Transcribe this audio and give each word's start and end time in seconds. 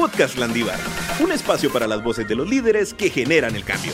Podcast 0.00 0.38
Landívar, 0.38 0.80
un 1.22 1.30
espacio 1.30 1.70
para 1.70 1.86
las 1.86 2.02
voces 2.02 2.26
de 2.26 2.34
los 2.34 2.48
líderes 2.48 2.94
que 2.94 3.10
generan 3.10 3.54
el 3.54 3.66
cambio. 3.66 3.92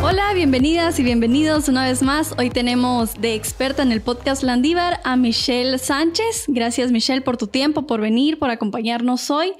Hola, 0.00 0.34
bienvenidas 0.34 1.00
y 1.00 1.02
bienvenidos 1.02 1.68
una 1.68 1.84
vez 1.84 2.00
más. 2.00 2.32
Hoy 2.38 2.50
tenemos 2.50 3.20
de 3.20 3.34
experta 3.34 3.82
en 3.82 3.90
el 3.90 4.00
podcast 4.00 4.44
Landívar 4.44 5.00
a 5.02 5.16
Michelle 5.16 5.78
Sánchez. 5.78 6.44
Gracias 6.46 6.92
Michelle 6.92 7.22
por 7.22 7.36
tu 7.36 7.48
tiempo, 7.48 7.88
por 7.88 8.00
venir, 8.00 8.38
por 8.38 8.50
acompañarnos 8.50 9.28
hoy. 9.28 9.52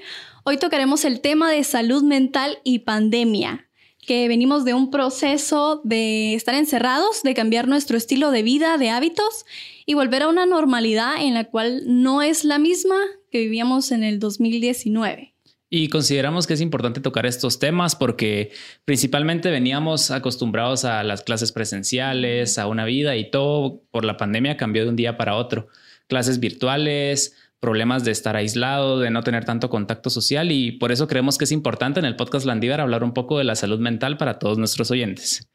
Hoy 0.45 0.55
tocaremos 0.55 1.03
el 1.03 1.19
tema 1.19 1.51
de 1.51 1.65
salud 1.65 2.03
mental 2.03 2.59
y 2.63 2.79
pandemia 2.79 3.65
que 4.09 4.27
venimos 4.27 4.65
de 4.65 4.73
un 4.73 4.89
proceso 4.89 5.81
de 5.83 6.33
estar 6.33 6.55
encerrados, 6.55 7.21
de 7.21 7.35
cambiar 7.35 7.67
nuestro 7.67 7.95
estilo 7.95 8.31
de 8.31 8.41
vida, 8.41 8.79
de 8.79 8.89
hábitos 8.89 9.45
y 9.89 9.95
volver 9.95 10.21
a 10.21 10.27
una 10.27 10.45
normalidad 10.45 11.15
en 11.19 11.33
la 11.33 11.45
cual 11.45 11.81
no 11.87 12.21
es 12.21 12.45
la 12.45 12.59
misma 12.59 12.95
que 13.31 13.39
vivíamos 13.39 13.91
en 13.91 14.03
el 14.03 14.19
2019. 14.19 15.33
Y 15.67 15.89
consideramos 15.89 16.45
que 16.45 16.53
es 16.53 16.61
importante 16.61 17.01
tocar 17.01 17.25
estos 17.25 17.57
temas 17.57 17.95
porque 17.95 18.51
principalmente 18.85 19.49
veníamos 19.49 20.11
acostumbrados 20.11 20.85
a 20.85 21.01
las 21.01 21.23
clases 21.23 21.51
presenciales, 21.51 22.59
a 22.59 22.67
una 22.67 22.85
vida 22.85 23.15
y 23.15 23.31
todo 23.31 23.81
por 23.89 24.05
la 24.05 24.15
pandemia 24.15 24.57
cambió 24.57 24.83
de 24.83 24.89
un 24.89 24.95
día 24.95 25.17
para 25.17 25.35
otro. 25.35 25.69
Clases 26.05 26.39
virtuales, 26.39 27.35
problemas 27.59 28.03
de 28.03 28.11
estar 28.11 28.35
aislado, 28.35 28.99
de 28.99 29.09
no 29.09 29.23
tener 29.23 29.43
tanto 29.43 29.71
contacto 29.71 30.11
social 30.11 30.51
y 30.51 30.73
por 30.73 30.91
eso 30.91 31.07
creemos 31.07 31.39
que 31.39 31.45
es 31.45 31.51
importante 31.51 31.99
en 31.99 32.05
el 32.05 32.15
podcast 32.15 32.45
Landívar 32.45 32.79
hablar 32.79 33.03
un 33.03 33.15
poco 33.15 33.39
de 33.39 33.43
la 33.43 33.55
salud 33.55 33.79
mental 33.79 34.17
para 34.17 34.37
todos 34.37 34.59
nuestros 34.59 34.91
oyentes. 34.91 35.49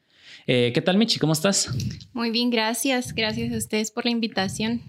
Eh, 0.47 0.71
¿Qué 0.73 0.81
tal, 0.81 0.97
Michi? 0.97 1.19
¿Cómo 1.19 1.33
estás? 1.33 1.69
Muy 2.13 2.29
bien, 2.29 2.49
gracias. 2.49 3.13
Gracias 3.13 3.53
a 3.53 3.57
ustedes 3.57 3.91
por 3.91 4.05
la 4.05 4.11
invitación. 4.11 4.81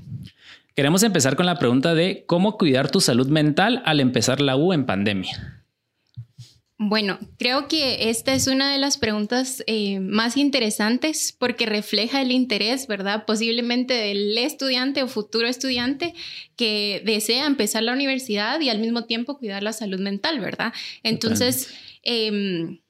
Queremos 0.75 1.03
empezar 1.03 1.37
con 1.37 1.47
la 1.47 1.59
pregunta 1.59 1.95
de 1.95 2.25
cómo 2.27 2.59
cuidar 2.59 2.91
tu 2.91 3.01
salud 3.01 3.29
mental 3.29 3.83
al 3.87 4.01
empezar 4.01 4.41
la 4.41 4.57
U 4.57 4.75
en 4.75 4.85
pandemia. 4.85 5.65
Bueno, 6.79 7.19
creo 7.39 7.69
que 7.69 8.11
esta 8.11 8.35
es 8.35 8.47
una 8.49 8.71
de 8.71 8.77
las 8.77 8.99
preguntas 8.99 9.65
eh, 9.67 9.99
más 9.99 10.37
interesantes 10.37 11.35
porque 11.39 11.65
refleja 11.65 12.21
el 12.21 12.31
interés, 12.31 12.87
¿verdad? 12.87 13.25
Posiblemente 13.25 13.95
del 13.95 14.37
estudiante 14.37 15.03
o 15.03 15.09
futuro 15.09 15.49
estudiante 15.49 16.13
que 16.55 17.03
desea 17.07 17.47
empezar 17.47 17.83
la 17.83 17.95
universidad 17.95 18.61
y 18.61 18.69
al 18.69 18.79
mismo 18.79 19.07
tiempo 19.07 19.39
cuidar 19.39 19.63
la 19.63 19.73
salud 19.73 20.01
mental, 20.01 20.39
¿verdad? 20.39 20.75
Entonces, 21.03 21.73
em, 22.03 22.81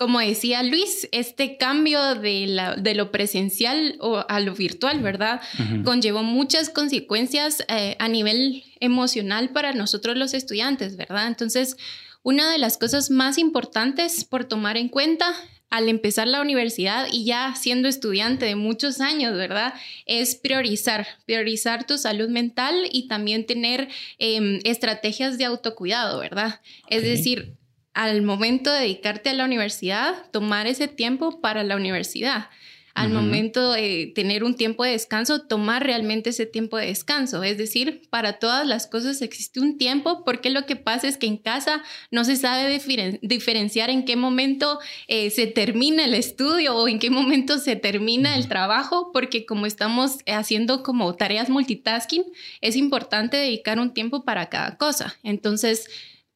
como 0.00 0.18
decía 0.18 0.62
Luis, 0.62 1.10
este 1.12 1.58
cambio 1.58 2.14
de, 2.14 2.94
lo 2.96 3.12
presencial 3.12 3.96
o 4.00 4.24
a 4.26 4.40
lo 4.40 4.54
virtual, 4.54 5.00
¿verdad? 5.02 5.42
Conllevó 5.84 6.22
muchas 6.22 6.70
consecuencias 6.70 7.62
eh, 7.68 7.96
a 7.98 8.08
nivel 8.08 8.64
emocional 8.80 9.50
para 9.50 9.74
nosotros 9.74 10.16
los 10.16 10.32
estudiantes, 10.32 10.96
¿verdad? 10.96 11.26
Entonces, 11.26 11.76
una 12.22 12.50
de 12.50 12.56
las 12.56 12.78
cosas 12.78 13.10
más 13.10 13.36
importantes 13.36 14.24
por 14.24 14.44
tomar 14.44 14.78
en 14.78 14.88
cuenta 14.88 15.34
al 15.68 15.90
empezar 15.90 16.26
la 16.26 16.40
universidad 16.40 17.06
y 17.12 17.26
ya 17.26 17.54
siendo 17.54 17.86
estudiante 17.86 18.46
de 18.46 18.56
muchos 18.56 19.02
años, 19.02 19.36
¿verdad? 19.36 19.74
Es 20.06 20.34
priorizar, 20.34 21.06
priorizar 21.26 21.86
tu 21.86 21.98
salud 21.98 22.30
mental 22.30 22.88
y 22.90 23.06
también 23.06 23.44
tener 23.44 23.88
em, 24.18 24.60
estrategias 24.64 25.36
de 25.36 25.44
autocuidado, 25.44 26.20
¿verdad? 26.20 26.62
Es 26.88 27.02
decir, 27.02 27.59
al 27.94 28.22
momento 28.22 28.72
de 28.72 28.80
dedicarte 28.80 29.30
a 29.30 29.34
la 29.34 29.44
universidad, 29.44 30.30
tomar 30.30 30.66
ese 30.66 30.88
tiempo 30.88 31.40
para 31.40 31.64
la 31.64 31.76
universidad 31.76 32.48
al 32.94 33.10
momento 33.10 33.72
de 33.72 34.12
tener 34.14 34.44
un 34.44 34.54
tiempo 34.54 34.84
de 34.84 34.92
descanso, 34.92 35.42
tomar 35.42 35.84
realmente 35.84 36.30
ese 36.30 36.46
tiempo 36.46 36.76
de 36.76 36.86
descanso. 36.86 37.42
Es 37.42 37.56
decir, 37.56 38.02
para 38.10 38.34
todas 38.34 38.66
las 38.66 38.86
cosas 38.86 39.22
existe 39.22 39.60
un 39.60 39.78
tiempo, 39.78 40.24
porque 40.24 40.50
lo 40.50 40.66
que 40.66 40.76
pasa 40.76 41.08
es 41.08 41.16
que 41.16 41.26
en 41.26 41.36
casa 41.36 41.82
no 42.10 42.24
se 42.24 42.36
sabe 42.36 42.80
diferenciar 43.22 43.90
en 43.90 44.04
qué 44.04 44.16
momento 44.16 44.80
eh, 45.08 45.30
se 45.30 45.46
termina 45.46 46.04
el 46.04 46.14
estudio 46.14 46.76
o 46.76 46.88
en 46.88 46.98
qué 46.98 47.10
momento 47.10 47.58
se 47.58 47.76
termina 47.76 48.36
el 48.36 48.48
trabajo, 48.48 49.10
porque 49.12 49.46
como 49.46 49.66
estamos 49.66 50.18
haciendo 50.26 50.82
como 50.82 51.14
tareas 51.14 51.48
multitasking, 51.48 52.24
es 52.60 52.76
importante 52.76 53.36
dedicar 53.36 53.78
un 53.78 53.94
tiempo 53.94 54.24
para 54.24 54.48
cada 54.48 54.76
cosa. 54.76 55.16
Entonces, 55.22 55.88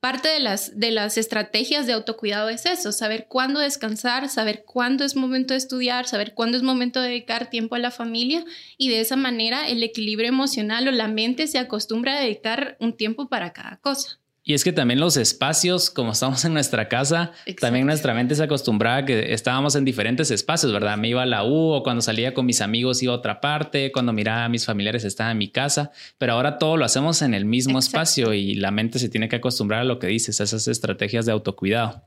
Parte 0.04 0.28
de 0.28 0.38
las, 0.38 0.78
de 0.78 0.91
las 0.91 1.16
estrategias 1.16 1.87
de 1.87 1.94
autocuidado 1.94 2.50
es 2.50 2.66
eso, 2.66 2.92
saber 2.92 3.26
cuándo 3.26 3.59
descansar, 3.59 4.28
saber 4.28 4.66
cuándo 4.66 5.03
es 5.03 5.16
momento 5.16 5.54
de 5.54 5.59
estudiar, 5.59 6.06
saber 6.06 6.34
cuándo 6.34 6.59
es 6.59 6.62
momento 6.62 7.00
de 7.00 7.09
dedicar 7.09 7.48
tiempo 7.48 7.75
a 7.75 7.78
la 7.78 7.91
familia 7.91 8.44
y 8.76 8.91
de 8.91 9.00
esa 9.00 9.16
manera 9.16 9.66
el 9.66 9.82
equilibrio 9.82 10.28
emocional 10.28 10.87
o 10.88 10.91
la 10.91 11.09
mente 11.09 11.47
se 11.47 11.56
acostumbra 11.56 12.19
a 12.19 12.20
dedicar 12.20 12.76
un 12.81 12.94
tiempo 12.94 13.31
para 13.31 13.54
cada 13.54 13.78
cosa. 13.78 14.20
Y 14.47 14.53
es 14.53 14.62
que 14.62 14.72
también 14.72 15.00
los 15.00 15.16
espacios, 15.16 15.88
como 15.88 16.12
estamos 16.12 16.44
en 16.44 16.53
nuestra 16.53 16.87
casa, 16.87 17.32
también 17.59 17.87
nuestra 17.87 18.12
mente 18.12 18.34
se 18.34 18.43
acostumbraba 18.43 18.99
a 18.99 19.05
que 19.06 19.32
estábamos 19.32 19.75
en 19.75 19.87
diferentes 19.87 20.31
espacios, 20.31 20.71
¿verdad? 20.71 20.99
Me 20.99 21.09
iba 21.09 21.22
a 21.22 21.27
la 21.27 21.44
U 21.44 21.72
o 21.72 21.82
cuando 21.82 22.03
salía 22.03 22.34
con 22.34 22.44
mis 22.44 22.60
amigos 22.60 23.03
iba 23.03 23.15
a 23.15 23.16
otra 23.16 23.41
parte, 23.41 23.91
cuando 23.91 24.12
miraba 24.12 24.44
a 24.44 24.49
mis 24.50 24.66
familiares 24.66 25.05
estaba 25.05 25.31
en 25.31 25.38
mi 25.38 25.49
casa, 25.49 25.93
pero 26.19 26.34
ahora 26.34 26.59
todo 26.59 26.77
lo 26.77 26.84
hacemos 26.84 27.22
en 27.22 27.32
el 27.32 27.47
mismo 27.47 27.78
espacio 27.78 28.34
y 28.34 28.55
la 28.55 28.71
mente 28.71 28.99
se 28.99 29.09
tiene 29.09 29.31
que 29.31 29.37
acostumbrar 29.37 29.81
a 29.81 29.84
lo 29.84 29.99
que 29.99 30.09
dices, 30.09 30.38
a 30.43 30.44
esas 30.44 30.69
estrategias 30.69 31.25
de 31.25 31.32
autocuidado. 31.32 32.03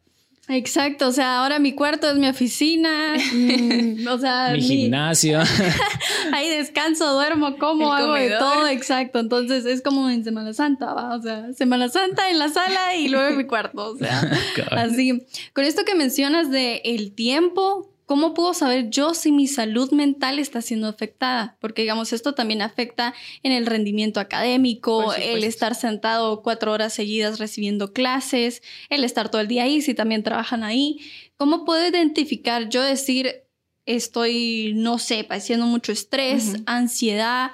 Exacto, 0.50 1.08
o 1.08 1.12
sea, 1.12 1.40
ahora 1.40 1.60
mi 1.60 1.74
cuarto 1.74 2.10
es 2.10 2.16
mi 2.16 2.28
oficina, 2.30 3.16
mm, 3.34 4.08
o 4.08 4.18
sea, 4.18 4.52
mi, 4.54 4.62
gimnasio. 4.62 5.40
ahí 6.34 6.50
descanso, 6.50 7.14
duermo, 7.14 7.58
como, 7.58 7.94
hago 7.94 8.14
de 8.14 8.30
todo, 8.30 8.66
exacto. 8.68 9.20
Entonces 9.20 9.66
es 9.66 9.82
como 9.82 10.10
en 10.10 10.24
Semana 10.24 10.54
Santa, 10.54 10.94
¿va? 10.94 11.16
o 11.16 11.22
sea, 11.22 11.52
Semana 11.54 11.90
Santa 11.90 12.30
en 12.30 12.40
la 12.40 12.48
sala 12.48 12.96
y 12.96 13.10
luego 13.10 13.28
en 13.28 13.38
mi 13.38 13.44
cuarto, 13.44 13.92
o 13.92 13.98
sea, 13.98 14.22
así. 14.72 15.22
Con 15.54 15.66
esto 15.66 15.84
que 15.84 15.96
mencionas 15.96 16.50
de 16.50 16.82
el 16.86 17.12
tiempo, 17.12 17.90
¿Cómo 18.08 18.34
puedo 18.34 18.54
saber 18.54 18.90
yo 18.90 19.14
si 19.14 19.34
mi 19.34 19.48
salud 19.48 19.92
mental 19.92 20.40
está 20.40 20.62
siendo 20.62 20.88
afectada? 20.88 21.58
Porque, 21.60 21.82
digamos, 21.82 22.14
esto 22.14 22.34
también 22.34 22.62
afecta 22.62 23.14
en 23.44 23.52
el 23.52 23.66
rendimiento 23.66 24.22
académico, 24.22 25.14
el 25.14 25.44
estar 25.44 25.76
sentado 25.76 26.42
cuatro 26.42 26.72
horas 26.72 26.94
seguidas 26.94 27.38
recibiendo 27.38 27.92
clases, 27.92 28.64
el 28.88 29.04
estar 29.04 29.30
todo 29.30 29.42
el 29.42 29.50
día 29.50 29.64
ahí, 29.64 29.82
si 29.82 29.94
también 29.94 30.24
trabajan 30.24 30.64
ahí. 30.64 31.02
¿Cómo 31.36 31.66
puedo 31.66 31.86
identificar 31.86 32.70
yo 32.70 32.82
decir, 32.82 33.44
estoy, 33.86 34.72
no 34.74 35.00
sé, 35.00 35.26
padeciendo 35.26 35.66
mucho 35.66 35.92
estrés, 35.92 36.56
ansiedad, 36.66 37.52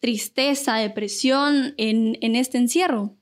tristeza, 0.00 0.78
depresión 0.78 1.74
en, 1.76 2.18
en 2.22 2.34
este 2.34 2.58
encierro? 2.58 3.14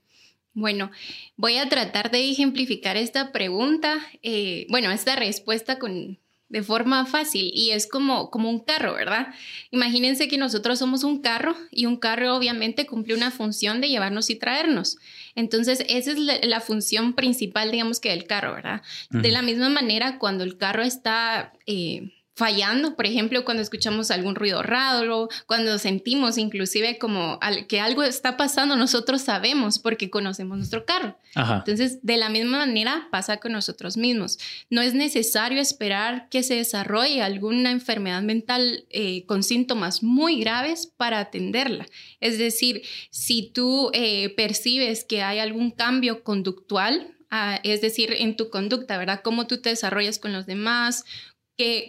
Bueno, 0.55 0.91
voy 1.37 1.59
a 1.59 1.69
tratar 1.69 2.11
de 2.11 2.31
ejemplificar 2.31 2.97
esta 2.97 3.33
pregunta, 3.33 3.99
eh, 4.23 4.67
bueno, 4.71 4.91
esta 4.91 5.15
respuesta 5.15 5.79
con 5.79 6.19
de 6.51 6.63
forma 6.65 7.07
fácil 7.07 7.51
y 7.55 7.71
es 7.71 7.87
como, 7.87 8.31
como 8.31 8.51
un 8.51 8.59
carro, 8.59 8.93
¿verdad? 8.93 9.29
Imagínense 9.71 10.29
que 10.29 10.37
nosotros 10.37 10.81
somos 10.81 11.05
un 11.05 11.23
carro 11.23 11.57
y 11.71 11.87
un 11.87 11.97
carro 11.97 12.37
obviamente 12.37 12.87
cumple 12.87 13.15
una 13.15 13.31
función 13.31 13.81
de 13.81 13.89
llevarnos 13.89 14.29
y 14.31 14.35
traernos. 14.35 14.99
Entonces, 15.37 15.85
esa 15.89 16.11
es 16.11 16.19
la, 16.19 16.61
función 16.61 17.15
principal, 17.15 17.71
digamos 17.71 18.01
que 18.01 18.11
del 18.11 18.27
carro, 18.27 18.53
¿verdad? 18.53 18.83
De 19.11 19.31
la 19.31 19.43
misma 19.43 19.71
manera, 19.71 20.19
cuando 20.19 20.45
el 20.45 20.59
carro 20.59 20.83
está... 20.83 21.53
Eh, 21.67 22.11
fallando, 22.41 22.97
por 22.97 23.05
ejemplo, 23.05 23.45
cuando 23.45 23.63
escuchamos 23.63 24.11
algún 24.11 24.35
ruido 24.35 24.63
raro, 24.63 25.29
cuando 25.45 25.79
sentimos 25.79 26.39
inclusive 26.39 26.97
como 26.97 27.39
que 27.69 27.81
algo 27.81 28.03
está 28.03 28.39
pasando, 28.39 28.77
nosotros 28.77 29.21
sabemos 29.21 29.79
porque 29.79 30.09
conocemos 30.09 30.57
nuestro 30.57 30.87
carro. 30.87 31.19
Entonces, 31.35 31.99
de 32.03 32.17
la 32.17 32.31
misma 32.31 32.61
manera 32.61 33.09
pasa 33.11 33.37
con 33.37 33.53
nosotros 33.53 33.99
mismos. 33.99 34.39
No 34.71 34.81
es 34.81 34.95
necesario 34.95 35.61
esperar 35.61 36.31
que 36.31 36.43
se 36.43 36.55
desarrolle 36.55 37.21
alguna 37.21 37.73
enfermedad 37.73 38.23
mental 38.23 38.87
eh, 38.89 39.27
con 39.27 39.43
síntomas 39.43 40.03
muy 40.03 40.41
graves 40.41 40.87
para 40.87 41.19
atenderla. 41.19 41.87
Es 42.21 42.39
decir, 42.39 42.81
si 43.11 43.51
tú 43.53 43.91
eh, 43.93 44.31
percibes 44.31 45.05
que 45.05 45.21
hay 45.21 45.41
algún 45.41 45.73
cambio 45.73 46.25
conductual, 46.25 47.15
ah, 47.31 47.61
es 47.65 47.83
decir, 47.83 48.15
en 48.17 48.35
tu 48.37 48.49
conducta, 48.49 48.97
¿verdad? 48.97 49.21
Cómo 49.23 49.47
tú 49.47 49.61
te 49.61 49.69
desarrollas 49.69 50.19
con 50.19 50.33
los 50.33 50.47
demás, 50.47 51.05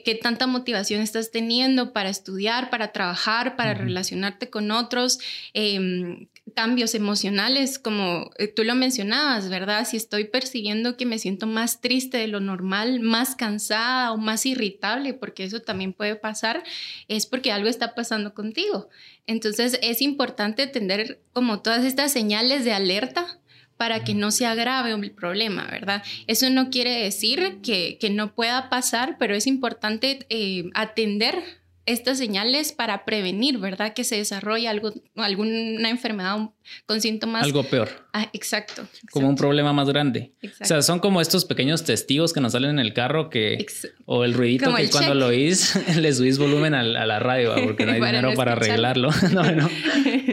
qué, 0.04 0.20
tanta 0.22 0.48
motivación 0.48 1.02
estás 1.02 1.32
teniendo 1.32 1.94
para 1.94 2.10
estudiar, 2.10 2.70
para 2.70 2.92
trabajar, 2.92 3.56
para 3.56 3.74
relacionarte 3.74 4.50
con 4.50 4.70
otros, 4.70 5.20
em, 5.54 6.28
cambios 6.54 6.94
emocionales, 6.94 7.80
como 7.80 8.32
eh, 8.38 8.48
tú 8.50 8.66
lo 8.66 8.76
mencionabas, 8.76 9.48
¿verdad? 9.50 9.88
Si 9.88 9.96
estoy 9.96 10.26
percibiendo 10.26 10.98
que 10.98 11.06
me 11.06 11.20
siento 11.20 11.48
más 11.48 11.80
triste 11.80 12.18
de 12.18 12.28
lo 12.28 12.42
normal, 12.42 13.00
más 13.00 13.38
cansada 13.38 14.12
o 14.12 14.18
más 14.18 14.46
irritable, 14.46 15.14
porque 15.14 15.46
eso 15.46 15.62
también 15.62 15.94
puede 15.94 16.18
pasar, 16.18 16.64
es 17.08 17.26
porque 17.26 17.54
algo 17.54 17.70
está 17.70 17.96
pasando 17.96 18.34
contigo. 18.34 18.90
Entonces 19.26 19.80
es 19.82 20.02
importante 20.02 20.68
tener 20.68 21.22
como 21.32 21.62
todas 21.62 21.86
estas 21.86 22.12
señales 22.12 22.66
de 22.66 22.74
alerta 22.74 23.40
para 23.82 24.04
que 24.04 24.14
no 24.14 24.30
se 24.30 24.46
agrave 24.46 24.92
el 24.92 25.10
problema, 25.10 25.66
¿verdad? 25.66 26.04
Eso 26.28 26.48
no 26.52 26.70
quiere 26.70 27.02
decir 27.02 27.62
que, 27.64 27.98
no 28.12 28.36
pueda 28.36 28.70
pasar, 28.70 29.16
pero 29.18 29.34
es 29.34 29.48
importante 29.48 30.20
eh, 30.30 30.70
atender 30.76 31.61
estas 31.86 32.20
señales 32.20 32.74
para 32.74 33.06
prevenir, 33.06 33.58
¿verdad? 33.58 33.94
Que 33.94 34.04
se 34.04 34.16
desarrolle 34.16 34.68
algo, 34.68 34.94
alguna 35.16 35.90
enfermedad 35.90 36.52
con 36.86 37.02
síntomas. 37.02 37.44
Algo 37.44 37.64
peor. 37.64 37.90
Ah, 38.14 38.30
exacto, 38.34 38.88
Como 39.12 39.28
un 39.28 39.36
problema 39.36 39.74
más 39.74 39.88
grande. 39.88 40.34
O 40.62 40.66
sea, 40.66 40.82
son 40.82 41.00
como 41.00 41.22
estos 41.22 41.46
pequeños 41.46 41.84
testigos 41.84 42.34
que 42.34 42.42
nos 42.42 42.52
salen 42.52 42.72
en 42.72 42.80
el 42.80 42.94
carro 42.94 43.30
que. 43.30 43.66
o 44.06 44.24
el 44.24 44.34
ruidito 44.34 44.74
que 44.76 44.90
cuando 44.90 45.16
lo 45.16 45.28
oís, 45.28 45.76
le 45.98 46.14
subís 46.14 46.38
volumen 46.38 46.76
a, 46.76 46.84
la 46.84 47.20
radio, 47.20 47.56
porque 47.64 47.86
no 47.86 47.94
hay 47.94 48.02
dinero 48.06 48.34
para 48.36 48.54
arreglarlo. 48.54 49.10
no, 49.32 49.70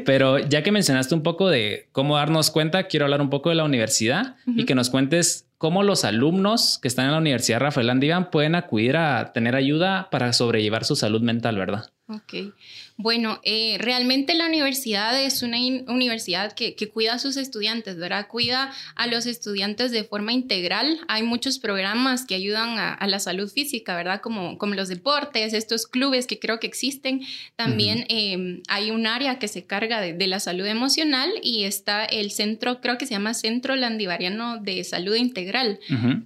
Pero 0.05 0.39
ya 0.39 0.63
que 0.63 0.71
mencionaste 0.71 1.15
un 1.15 1.23
poco 1.23 1.49
de 1.49 1.89
cómo 1.93 2.17
darnos 2.17 2.51
cuenta, 2.51 2.85
quiero 2.85 3.07
hablar 3.07 3.23
un 3.23 3.31
poco 3.31 3.49
de 3.49 3.55
la 3.55 3.65
universidad 3.65 4.37
y 4.47 4.65
que 4.65 4.75
nos 4.75 4.91
cuentes 4.91 5.48
cómo 5.59 5.83
los 5.83 6.05
alumnos 6.05 6.79
que 6.81 6.89
están 6.89 7.07
en 7.07 7.13
la 7.13 7.19
Universidad 7.19 7.61
Rafael 7.61 7.91
Andiván 7.91 8.31
pueden 8.31 8.55
acudir 8.55 8.97
a 8.97 9.33
tener 9.33 9.57
ayuda 9.57 10.09
para 10.11 10.33
sobrellevar 10.33 10.85
su 10.85 10.97
salud 10.97 11.21
mental, 11.21 11.59
¿verdad? 11.59 11.91
Ok. 12.09 12.55
Bueno, 13.01 13.39
eh, 13.45 13.77
realmente 13.79 14.35
la 14.35 14.47
universidad 14.47 15.23
es 15.23 15.45
una 15.45 15.59
universidad 15.87 16.53
que, 16.53 16.75
cuida 16.93 17.15
a 17.15 17.19
sus 17.21 17.37
estudiantes, 17.37 17.97
¿verdad? 17.97 18.27
Cuida 18.27 18.73
a 18.97 19.07
los 19.07 19.27
estudiantes 19.27 19.93
de 19.93 20.03
forma 20.03 20.33
integral. 20.33 20.99
Hay 21.07 21.23
muchos 21.23 21.61
programas 21.61 22.27
que 22.27 22.35
ayudan 22.35 22.77
a, 22.77 23.07
la 23.07 23.21
salud 23.21 23.49
física, 23.49 23.95
¿verdad? 23.95 24.21
Como, 24.21 24.59
como 24.59 24.75
los 24.75 24.89
deportes, 24.89 25.53
estos 25.53 25.87
clubes 25.87 26.27
que 26.27 26.41
creo 26.41 26.59
que 26.59 26.67
existen. 26.67 27.21
También 27.55 28.05
em, 28.09 28.63
hay 28.67 28.91
un 28.91 29.07
área 29.07 29.39
que 29.39 29.47
se 29.47 29.65
carga 29.65 30.01
de, 30.01 30.27
la 30.27 30.41
salud 30.41 30.67
emocional 30.67 31.31
y 31.41 31.65
está 31.65 32.05
el 32.05 32.33
centro, 32.33 32.81
creo 32.81 32.99
que 32.99 33.07
se 33.07 33.13
llama 33.13 33.33
Centro 33.33 33.77
Landivariano 33.77 34.59
de 34.59 34.83
Salud 34.83 35.15
Integral, 35.15 35.79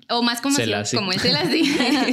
o 0.08 0.22
más 0.22 0.40
como, 0.40 0.56
como 0.94 1.12
el 1.12 1.20
CELASI. 1.20 1.64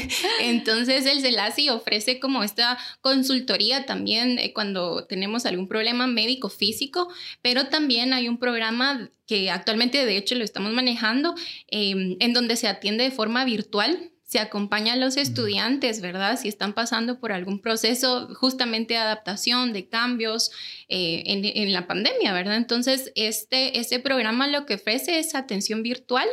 Entonces 0.41 1.05
el 1.05 1.21
CELASI 1.21 1.69
ofrece 1.69 2.19
como 2.19 2.43
esta 2.43 2.77
consultoría 2.99 3.85
también 3.85 4.37
eh, 4.37 4.48
cuando 4.53 5.05
tenemos 5.05 5.45
algún 5.45 5.67
problema 5.67 6.07
médico 6.07 6.49
físico, 6.49 7.09
pero 7.41 7.67
también 7.67 8.13
hay 8.13 8.27
un 8.27 8.37
programa 8.37 9.09
que 9.25 9.51
actualmente 9.51 10.05
de 10.05 10.17
hecho 10.17 10.35
lo 10.35 10.43
estamos 10.43 10.71
manejando 10.71 11.35
em, 11.67 12.17
en 12.19 12.33
donde 12.33 12.55
se 12.55 12.67
atiende 12.67 13.03
de 13.03 13.11
forma 13.11 13.45
virtual 13.45 14.11
se 14.29 14.37
acompaña 14.37 14.93
a 14.93 14.95
los 14.95 15.17
estudiantes, 15.17 16.01
¿verdad? 16.01 16.37
Si 16.39 16.47
están 16.47 16.73
pasando 16.73 17.19
por 17.19 17.31
algún 17.31 17.59
proceso 17.59 18.29
justamente 18.35 18.93
de 18.93 18.99
adaptación, 18.99 19.73
de 19.73 19.89
cambios 19.89 20.51
eh, 20.87 21.23
en, 21.25 21.73
la 21.73 21.87
pandemia, 21.87 22.31
¿verdad? 22.31 22.57
Entonces, 22.57 23.11
este, 23.15 23.79
este 23.79 23.97
programa 23.97 24.47
lo 24.47 24.67
que 24.67 24.75
ofrece 24.75 25.17
es 25.17 25.33
atención 25.33 25.81
virtual 25.81 26.27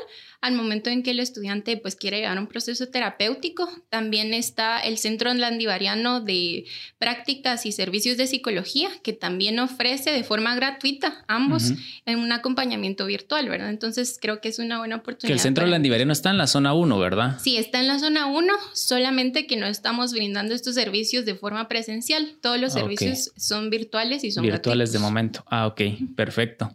al 0.46 0.54
momento 0.54 0.90
en 0.90 1.02
que 1.02 1.10
el 1.10 1.18
estudiante 1.18 1.76
pues 1.76 1.96
quiere 1.96 2.18
llegar 2.18 2.38
a 2.38 2.40
un 2.40 2.46
proceso 2.46 2.88
terapéutico. 2.88 3.68
También 3.88 4.32
está 4.32 4.78
el 4.78 4.96
Centro 4.96 5.34
Landivariano 5.34 6.20
de 6.20 6.64
Prácticas 6.98 7.66
y 7.66 7.72
Servicios 7.72 8.16
de 8.16 8.28
Psicología, 8.28 8.88
que 9.02 9.12
también 9.12 9.58
ofrece 9.58 10.12
de 10.12 10.22
forma 10.22 10.54
gratuita 10.54 11.24
ambos 11.26 11.72
en 12.04 12.20
un 12.20 12.30
acompañamiento 12.30 13.06
virtual, 13.06 13.48
¿verdad? 13.48 13.70
Entonces 13.70 14.18
creo 14.20 14.40
que 14.40 14.48
es 14.48 14.60
una 14.60 14.78
buena 14.78 14.96
oportunidad. 14.96 15.28
Que 15.28 15.32
el 15.32 15.40
Centro 15.40 15.66
Landivariano 15.66 16.12
está 16.12 16.30
en 16.30 16.38
la 16.38 16.46
zona 16.46 16.74
1, 16.74 16.98
¿verdad? 16.98 17.38
Sí, 17.42 17.56
está 17.56 17.80
en 17.80 17.88
la 17.88 17.98
zona 17.98 18.26
1, 18.26 18.52
solamente 18.72 19.48
que 19.48 19.56
no 19.56 19.66
estamos 19.66 20.12
brindando 20.12 20.54
estos 20.54 20.76
servicios 20.76 21.24
de 21.24 21.34
forma 21.34 21.66
presencial. 21.66 22.36
Todos 22.40 22.60
los 22.60 22.72
servicios 22.72 23.32
son 23.36 23.68
virtuales 23.68 24.22
y 24.22 24.30
son 24.30 24.44
virtuales 24.44 24.92
de 24.92 25.00
momento. 25.00 25.44
Ah, 25.50 25.66
ok, 25.66 25.80
perfecto. 26.14 26.72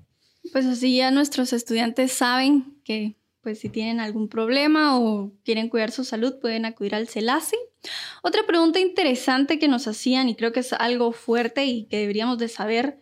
Pues 0.51 0.65
así 0.65 0.97
ya 0.97 1.11
nuestros 1.11 1.53
estudiantes 1.53 2.11
saben 2.11 2.75
que 2.83 3.15
pues 3.41 3.59
si 3.59 3.69
tienen 3.69 3.99
algún 3.99 4.27
problema 4.29 4.99
o 4.99 5.31
quieren 5.43 5.69
cuidar 5.69 5.91
su 5.91 6.03
salud, 6.03 6.39
pueden 6.39 6.65
acudir 6.65 6.95
al 6.95 7.07
CELASI. 7.07 7.57
Otra 8.21 8.45
pregunta 8.45 8.79
interesante 8.79 9.59
que 9.59 9.67
nos 9.67 9.87
hacían 9.87 10.29
y 10.29 10.35
creo 10.35 10.51
que 10.51 10.61
es 10.61 10.73
algo 10.73 11.11
fuerte 11.11 11.65
y 11.65 11.85
que 11.85 11.97
deberíamos 11.97 12.37
de 12.37 12.47
saber 12.47 13.01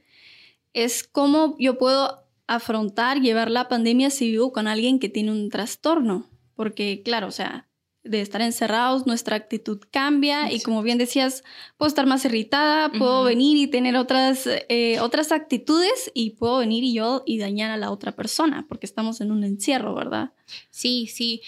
es 0.73 1.03
cómo 1.03 1.55
yo 1.59 1.77
puedo 1.77 2.23
afrontar, 2.47 3.21
llevar 3.21 3.51
la 3.51 3.67
pandemia 3.67 4.09
si 4.09 4.31
vivo 4.31 4.51
con 4.51 4.67
alguien 4.67 4.99
que 4.99 5.09
tiene 5.09 5.31
un 5.31 5.49
trastorno. 5.49 6.29
Porque 6.55 7.01
claro, 7.03 7.27
o 7.27 7.31
sea, 7.31 7.68
de 8.03 8.21
estar 8.21 8.41
encerrados, 8.41 9.05
nuestra 9.05 9.35
actitud 9.35 9.79
cambia 9.91 10.51
y 10.51 10.61
como 10.61 10.81
bien 10.81 10.97
decías, 10.97 11.43
puedo 11.77 11.87
estar 11.87 12.05
más 12.05 12.23
irritada, 12.25 12.91
puedo 12.91 13.23
venir 13.23 13.57
y 13.57 13.67
tener 13.67 13.97
otras, 13.97 14.47
eh, 14.47 14.99
otras 15.01 15.31
actitudes 15.31 16.09
y 16.13 16.31
puedo 16.31 16.59
venir 16.59 16.83
y 16.83 16.93
yo 16.93 17.23
y 17.25 17.39
dañar 17.39 17.71
a 17.71 17.77
la 17.77 17.91
otra 17.91 18.13
persona 18.13 18.65
porque 18.69 18.85
estamos 18.85 19.21
en 19.21 19.31
un 19.31 19.43
encierro, 19.43 19.93
¿verdad? 19.95 20.31
Sí, 20.69 21.07
sí. 21.07 21.41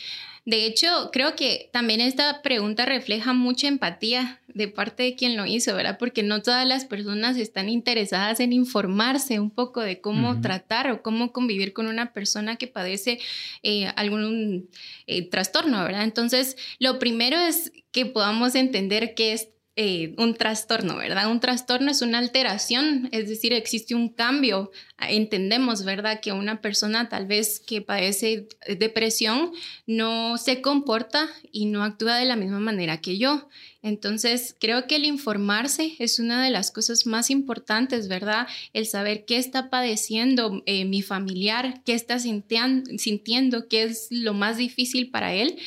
De 0.44 0.66
hecho, 0.66 1.12
creo 1.12 1.36
que 1.36 1.70
también 1.72 2.02
esta 2.02 2.42
pregunta 2.42 2.86
refleja 2.86 3.32
mucha 3.34 3.68
empatía 3.68 4.42
de 4.48 4.68
parte 4.68 5.04
de 5.04 5.16
quien 5.16 5.38
lo 5.38 5.46
hizo, 5.46 5.76
¿verdad? 5.76 5.98
Porque 6.00 6.24
no 6.24 6.42
todas 6.42 6.66
las 6.66 6.86
personas 6.86 7.38
están 7.38 7.70
interesadas 7.70 8.40
en 8.40 8.52
informarse 8.52 9.40
un 9.40 9.52
poco 9.52 9.82
de 9.82 10.02
cómo 10.02 10.42
tratar 10.42 10.90
o 10.90 11.04
cómo 11.04 11.32
convivir 11.32 11.74
con 11.74 11.86
una 11.86 12.12
persona 12.12 12.56
que 12.56 12.68
padece 12.68 13.20
eh, 13.62 13.86
algún 13.96 14.68
eh, 15.06 15.30
trastorno, 15.30 15.84
¿verdad? 15.84 16.04
Entonces, 16.04 16.58
lo 16.80 16.98
primero 16.98 17.40
es 17.40 17.72
que 17.92 18.08
podamos 18.08 18.56
entender 18.56 19.14
qué 19.14 19.34
es 19.34 19.50
eh, 19.83 20.13
un 20.19 20.36
trastorno, 20.36 20.98
¿verdad? 20.98 21.31
Un 21.31 21.39
trastorno 21.39 21.89
es 21.89 22.04
una 22.04 22.19
alteración, 22.19 23.10
es 23.12 23.28
decir, 23.28 23.51
existe 23.51 23.95
un 23.95 24.10
cambio. 24.10 24.69
Entendemos, 25.00 25.83
¿verdad? 25.83 26.19
Que 26.19 26.33
una 26.33 26.62
persona 26.62 27.10
tal 27.10 27.25
vez 27.25 27.60
que 27.60 27.81
padece 27.81 28.48
depresión 28.78 29.54
no 29.88 30.38
se 30.38 30.62
comporta 30.62 31.28
y 31.51 31.66
no 31.66 31.83
actúa 31.83 32.18
de 32.18 32.25
la 32.25 32.36
misma 32.36 32.60
manera 32.60 33.01
que 33.01 33.18
yo. 33.18 33.50
Entonces, 33.81 34.56
creo 34.60 34.86
que 34.86 34.98
el 34.98 35.06
informarse 35.06 35.95
es 35.98 36.19
una 36.19 36.44
de 36.44 36.51
las 36.51 36.69
cosas 36.69 37.07
más 37.07 37.31
importantes, 37.31 38.07
¿verdad? 38.07 38.48
El 38.74 38.86
saber 38.86 39.25
qué 39.25 39.38
está 39.38 39.72
padeciendo 39.72 40.62
eh, 40.68 40.86
mi 40.86 41.01
familiar, 41.01 41.81
qué 41.88 41.95
está 41.95 42.19
sintiendo, 42.19 43.68
qué 43.68 43.81
es 43.81 44.10
lo 44.12 44.36
más 44.36 44.57
difícil 44.57 45.10
para 45.10 45.34
él 45.34 45.57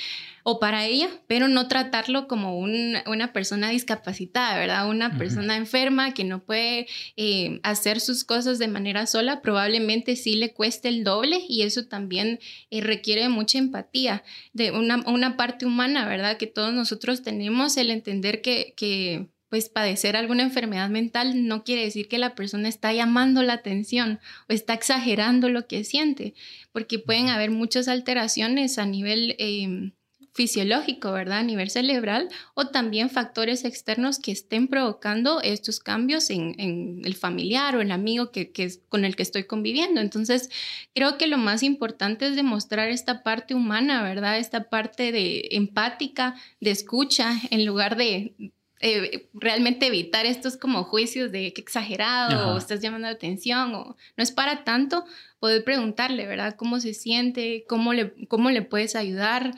o 0.46 0.60
para 0.60 0.84
ella, 0.84 1.08
pero 1.26 1.48
no 1.48 1.68
tratarlo 1.68 2.28
como 2.28 2.58
una 2.58 3.32
persona 3.32 3.70
discapacitada, 3.70 4.58
¿verdad? 4.58 4.90
Una 4.90 5.16
persona 5.16 5.56
enferma 5.56 6.12
que 6.12 6.22
no 6.24 6.44
puede 6.44 6.86
eh, 7.16 7.60
hacer 7.62 7.98
sus 7.98 8.24
cosas 8.24 8.58
de 8.58 8.68
manera 8.68 9.06
sola, 9.06 9.40
probablemente 9.40 10.16
sí 10.16 10.34
le 10.34 10.52
cueste 10.52 10.88
el 10.88 11.02
doble 11.02 11.40
y 11.48 11.62
eso 11.62 11.86
también 11.86 12.40
eh, 12.70 12.82
requiere 12.82 13.30
mucha 13.30 13.56
empatía, 13.56 14.22
de 14.52 14.70
una, 14.70 15.02
una, 15.06 15.38
parte 15.38 15.64
humana, 15.64 16.06
¿verdad? 16.06 16.36
Que 16.36 16.46
todos 16.46 16.74
nosotros 16.74 17.22
tenemos 17.22 17.78
el 17.78 17.90
entender 17.90 18.42
que, 18.42 18.74
que 18.76 19.30
pues 19.48 19.70
padecer 19.70 20.14
alguna 20.14 20.42
enfermedad 20.42 20.90
mental 20.90 21.46
no 21.46 21.64
quiere 21.64 21.84
decir 21.84 22.06
que 22.06 22.18
la 22.18 22.34
persona 22.34 22.68
está 22.68 22.92
llamando 22.92 23.42
la 23.42 23.54
atención 23.54 24.20
o 24.50 24.52
está 24.52 24.74
exagerando 24.74 25.48
lo 25.48 25.66
que 25.66 25.84
siente, 25.84 26.34
porque 26.70 26.98
pueden 26.98 27.28
haber 27.28 27.50
muchas 27.50 27.88
alteraciones 27.88 28.78
a 28.78 28.84
nivel 28.84 29.36
em, 29.38 29.92
fisiológico, 30.34 31.12
¿verdad? 31.12 31.38
A 31.38 31.42
nivel 31.44 31.70
cerebral 31.70 32.28
o 32.54 32.66
también 32.66 33.08
factores 33.08 33.64
externos 33.64 34.18
que 34.18 34.32
estén 34.32 34.66
provocando 34.66 35.40
estos 35.40 35.78
cambios 35.78 36.28
en, 36.28 37.02
el 37.04 37.14
familiar 37.14 37.76
o 37.76 37.80
el 37.80 37.92
amigo 37.92 38.32
que, 38.32 38.50
con 38.88 39.04
el 39.04 39.14
que 39.14 39.22
estoy 39.22 39.44
conviviendo. 39.44 40.00
Entonces, 40.00 40.50
creo 40.92 41.18
que 41.18 41.28
lo 41.28 41.38
más 41.38 41.62
importante 41.62 42.26
es 42.26 42.34
demostrar 42.34 42.88
esta 42.88 43.22
parte 43.22 43.54
humana, 43.54 44.02
¿verdad? 44.02 44.38
Esta 44.38 44.68
parte 44.68 45.12
de 45.12 45.48
empática, 45.52 46.34
de 46.60 46.72
escucha, 46.72 47.34
en 47.50 47.64
lugar 47.64 47.96
de 47.96 48.34
eh, 48.80 49.28
realmente 49.34 49.86
evitar 49.86 50.26
estos 50.26 50.56
como 50.56 50.82
juicios 50.82 51.30
de 51.30 51.52
que 51.52 51.60
exagerado 51.60 52.54
o 52.54 52.58
estás 52.58 52.80
llamando 52.80 53.06
la 53.06 53.14
atención 53.14 53.72
o 53.74 53.96
no 54.16 54.22
es 54.22 54.32
para 54.32 54.64
tanto, 54.64 55.04
poder 55.38 55.62
preguntarle, 55.62 56.26
¿verdad? 56.26 56.56
¿Cómo 56.56 56.80
se 56.80 56.92
siente? 56.92 57.64
¿Cómo 57.68 57.94
le, 57.94 58.12
cómo 58.26 58.50
le 58.50 58.62
puedes 58.62 58.96
ayudar? 58.96 59.54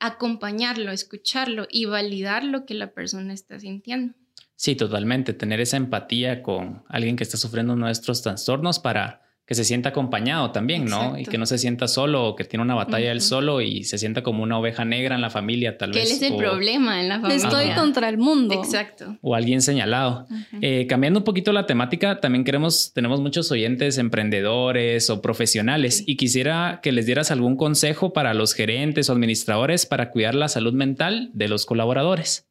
Acompañarlo, 0.00 0.90
escucharlo 0.90 1.66
y 1.70 1.84
validar 1.84 2.42
lo 2.44 2.66
que 2.66 2.74
la 2.74 2.92
persona 2.92 3.32
está 3.32 3.60
sintiendo. 3.60 4.14
Sí, 4.56 4.74
totalmente. 4.74 5.32
Tener 5.32 5.60
esa 5.60 5.76
empatía 5.76 6.42
con 6.42 6.84
alguien 6.88 7.16
que 7.16 7.24
está 7.24 7.36
sufriendo 7.36 7.76
nuestros 7.76 8.22
trastornos 8.22 8.78
para 8.78 9.22
que 9.50 9.56
se 9.56 9.64
sienta 9.64 9.88
acompañado 9.88 10.52
también, 10.52 10.84
¿no? 10.84 11.18
Y 11.18 11.24
que 11.24 11.36
no 11.36 11.44
se 11.44 11.58
sienta 11.58 11.88
solo 11.88 12.24
o 12.24 12.36
que 12.36 12.44
tiene 12.44 12.62
una 12.62 12.76
batalla 12.76 13.10
él 13.10 13.20
solo 13.20 13.60
y 13.60 13.82
se 13.82 13.98
sienta 13.98 14.22
como 14.22 14.44
una 14.44 14.56
oveja 14.56 14.84
negra 14.84 15.16
en 15.16 15.20
la 15.20 15.28
familia, 15.28 15.76
tal 15.76 15.90
vez. 15.90 16.04
Que 16.04 16.08
él 16.08 16.16
es 16.18 16.22
el 16.22 16.36
problema 16.36 17.00
en 17.00 17.08
la 17.08 17.18
familia. 17.18 17.48
Estoy 17.48 17.70
contra 17.70 18.08
el 18.08 18.16
mundo. 18.16 18.54
Exacto. 18.54 19.18
O 19.22 19.34
alguien 19.34 19.60
señalado. 19.60 20.28
Eh, 20.62 20.86
cambiando 20.88 21.18
un 21.18 21.24
poquito 21.24 21.52
la 21.52 21.66
temática, 21.66 22.20
también 22.20 22.44
queremos, 22.44 22.92
tenemos 22.94 23.20
muchos 23.20 23.50
oyentes 23.50 23.98
emprendedores 23.98 25.10
o 25.10 25.20
profesionales 25.20 26.04
y 26.06 26.16
quisiera 26.16 26.78
que 26.80 26.92
les 26.92 27.06
dieras 27.06 27.32
algún 27.32 27.56
consejo 27.56 28.12
para 28.12 28.34
los 28.34 28.54
gerentes 28.54 29.10
o 29.10 29.14
administradores 29.14 29.84
para 29.84 30.12
cuidar 30.12 30.36
la 30.36 30.46
salud 30.46 30.74
mental 30.74 31.28
de 31.34 31.48
los 31.48 31.66
colaboradores. 31.66 32.46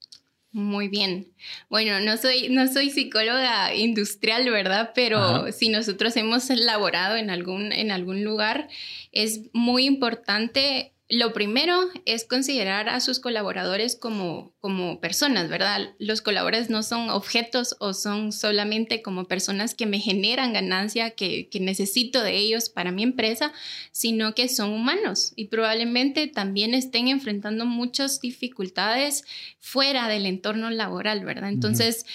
Muy 0.51 0.87
bien. 0.87 1.31
Bueno, 1.69 1.99
no 1.99 2.17
soy, 2.17 2.49
no 2.49 2.67
soy 2.67 2.89
psicóloga 2.89 3.75
industrial, 3.75 4.49
¿verdad? 4.49 4.93
Pero 4.95 5.51
si 5.51 5.69
nosotros 5.69 6.17
hemos 6.17 6.49
elaborado 6.49 7.17
en 7.17 7.29
algún, 7.29 7.71
en 7.71 7.91
algún 7.91 8.23
lugar, 8.23 8.67
es 9.11 9.41
muy 9.53 9.85
importante 9.85 10.93
lo 11.11 11.33
primero 11.33 11.89
es 12.05 12.23
considerar 12.23 12.87
a 12.87 12.99
sus 12.99 13.19
colaboradores 13.19 13.95
como, 13.95 14.53
como 14.59 15.01
personas, 15.01 15.49
¿verdad? 15.49 15.95
Los 15.97 16.21
colaboradores 16.21 16.69
no 16.69 16.83
son 16.83 17.09
objetos 17.09 17.75
o 17.79 17.95
son 17.95 18.31
solamente 18.31 19.01
como 19.01 19.25
personas 19.25 19.73
que 19.73 19.87
me 19.87 19.99
generan 19.99 20.53
ganancia, 20.53 21.09
que, 21.11 21.49
que 21.49 21.59
necesito 21.59 22.21
de 22.21 22.37
ellos 22.37 22.69
para 22.69 22.91
mi 22.91 23.01
empresa, 23.01 23.51
sino 23.91 24.35
que 24.35 24.47
son 24.49 24.71
humanos 24.71 25.33
y 25.35 25.45
probablemente 25.45 26.27
también 26.27 26.75
estén 26.75 27.07
enfrentando 27.07 27.65
muchas 27.65 28.21
dificultades 28.21 29.23
fuera 29.59 30.07
del 30.07 30.27
entorno 30.27 30.69
laboral, 30.69 31.25
¿verdad? 31.25 31.49
Entonces, 31.49 32.05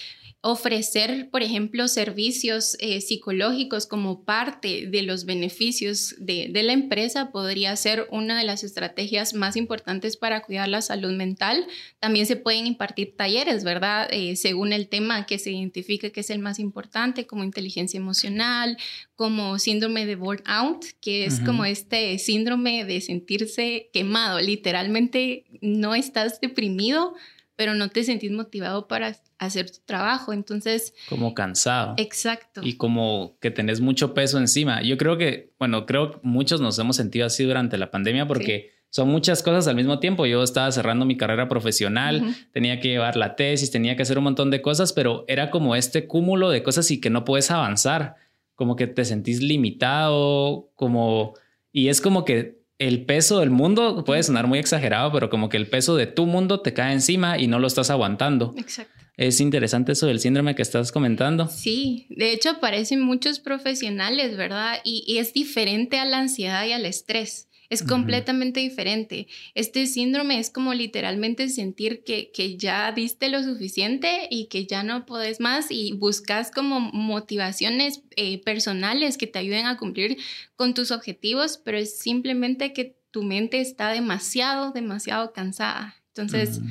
ofrecer, 0.47 1.31
por 1.31 1.41
ejemplo, 1.41 1.87
servicios 1.87 2.77
eh, 2.79 3.01
psicológicos 3.01 3.87
como 3.87 4.25
parte 4.25 4.85
de 4.85 5.01
los 5.01 5.25
beneficios 5.25 6.13
de, 6.19 6.51
la 6.53 6.71
empresa 6.71 7.31
podría 7.31 7.75
ser 7.75 8.07
una 8.11 8.37
de 8.37 8.43
las 8.43 8.63
estrategias 8.63 9.33
más 9.33 9.55
importantes 9.55 10.17
para 10.17 10.43
cuidar 10.43 10.67
la 10.67 10.83
salud 10.83 11.13
mental. 11.13 11.65
También 11.99 12.27
se 12.27 12.35
pueden 12.35 12.67
impartir 12.67 13.15
talleres, 13.17 13.63
¿verdad? 13.63 14.07
Eh, 14.11 14.35
según 14.35 14.71
el 14.71 14.87
tema 14.87 15.25
que 15.25 15.39
se 15.39 15.49
identifique 15.49 16.11
que 16.11 16.19
es 16.19 16.29
el 16.29 16.37
más 16.37 16.59
importante, 16.59 17.25
como 17.25 17.43
inteligencia 17.43 17.97
emocional, 17.97 18.77
como 19.15 19.57
síndrome 19.57 20.05
de 20.05 20.15
burnout, 20.15 20.85
que 21.01 21.25
es 21.25 21.39
como 21.39 21.65
este 21.65 22.19
síndrome 22.19 22.85
de 22.85 23.01
sentirse 23.01 23.89
quemado. 23.91 24.39
Literalmente 24.39 25.45
no 25.61 25.95
estás 25.95 26.39
deprimido, 26.39 27.15
pero 27.55 27.75
no 27.75 27.89
te 27.89 28.03
sentís 28.03 28.31
motivado 28.31 28.87
para 28.87 29.15
hacer 29.37 29.71
tu 29.71 29.79
trabajo. 29.85 30.33
Entonces... 30.33 30.93
Como 31.09 31.33
cansado. 31.33 31.95
Exacto. 31.97 32.61
Y 32.63 32.77
como 32.77 33.37
que 33.39 33.51
tenés 33.51 33.81
mucho 33.81 34.13
peso 34.13 34.37
encima. 34.37 34.81
Yo 34.81 34.97
creo 34.97 35.17
que, 35.17 35.53
bueno, 35.59 35.85
creo 35.85 36.11
que 36.11 36.19
muchos 36.23 36.61
nos 36.61 36.77
hemos 36.79 36.95
sentido 36.95 37.25
así 37.25 37.43
durante 37.43 37.77
la 37.77 37.91
pandemia 37.91 38.27
porque... 38.27 38.75
Son 38.91 39.09
muchas 39.09 39.43
cosas 39.43 39.67
al 39.67 39.75
mismo 39.75 39.99
tiempo. 39.99 40.25
Yo 40.25 40.41
estaba 40.41 40.71
cerrando 40.71 41.05
mi 41.05 41.17
carrera 41.17 41.49
profesional, 41.49 42.33
tenía 42.53 42.79
que 42.79 42.87
llevar 42.87 43.17
la 43.17 43.35
tesis, 43.35 43.69
tenía 43.69 43.97
que 43.97 44.03
hacer 44.03 44.17
un 44.17 44.23
montón 44.23 44.51
de 44.51 44.61
cosas, 44.61 44.93
pero 44.93 45.25
era 45.27 45.51
como 45.51 45.75
este 45.75 46.07
cúmulo 46.07 46.49
de 46.49 46.63
cosas 46.63 46.89
y 46.91 47.01
que 47.01 47.09
no 47.09 47.25
puedes 47.25 47.51
avanzar, 47.51 48.15
como 48.53 48.77
que 48.77 48.87
te 48.87 49.03
sentís 49.03 49.41
limitado, 49.41 50.71
como... 50.75 51.33
Y 51.73 51.89
es 51.89 51.99
como 51.99 52.23
que 52.23 52.61
el 52.77 53.05
peso 53.05 53.39
del 53.39 53.49
mundo 53.49 54.03
puede 54.03 54.23
sonar 54.23 54.47
muy 54.47 54.59
exagerado, 54.59 55.11
pero 55.11 55.29
como 55.29 55.49
que 55.49 55.57
el 55.57 55.67
peso 55.67 55.95
de 55.95 56.07
tu 56.07 56.25
mundo 56.25 56.61
te 56.61 56.73
cae 56.73 56.93
encima 56.93 57.39
y 57.39 57.47
no 57.47 57.59
lo 57.59 57.67
estás 57.67 57.89
aguantando. 57.89 58.53
Exacto. 58.57 58.93
Es 59.17 59.39
interesante 59.39 59.93
eso 59.93 60.07
del 60.07 60.19
síndrome 60.19 60.55
que 60.55 60.61
estás 60.61 60.91
comentando. 60.91 61.47
Sí, 61.47 62.05
de 62.09 62.33
hecho 62.33 62.49
aparecen 62.49 63.01
muchos 63.01 63.39
profesionales, 63.39 64.35
¿verdad? 64.35 64.79
Y, 64.83 65.17
es 65.17 65.33
diferente 65.33 65.99
a 65.99 66.05
la 66.05 66.19
ansiedad 66.19 66.65
y 66.65 66.73
al 66.73 66.85
estrés. 66.85 67.47
Es 67.69 67.83
completamente 67.83 68.59
diferente. 68.59 69.27
Este 69.55 69.87
síndrome 69.87 70.39
es 70.39 70.49
como 70.49 70.73
literalmente 70.73 71.49
sentir 71.49 72.03
que, 72.03 72.31
que, 72.31 72.57
ya 72.57 72.91
diste 72.91 73.29
lo 73.29 73.41
suficiente 73.43 74.27
y 74.29 74.45
que 74.45 74.65
ya 74.65 74.83
no 74.83 75.05
podés 75.05 75.39
más 75.39 75.67
y 75.69 75.93
buscas 75.93 76.51
como 76.51 76.79
motivaciones 76.79 78.03
eh, 78.15 78.41
personales 78.43 79.17
que 79.17 79.27
te 79.27 79.39
ayuden 79.39 79.65
a 79.65 79.77
cumplir 79.77 80.17
con 80.55 80.73
tus 80.73 80.91
objetivos, 80.91 81.59
pero 81.63 81.77
es 81.77 81.97
simplemente 81.97 82.73
que 82.73 82.97
tu 83.11 83.23
mente 83.23 83.61
está 83.61 83.91
demasiado, 83.91 84.71
demasiado 84.71 85.33
cansada. 85.33 85.95
Entonces, 86.09 86.61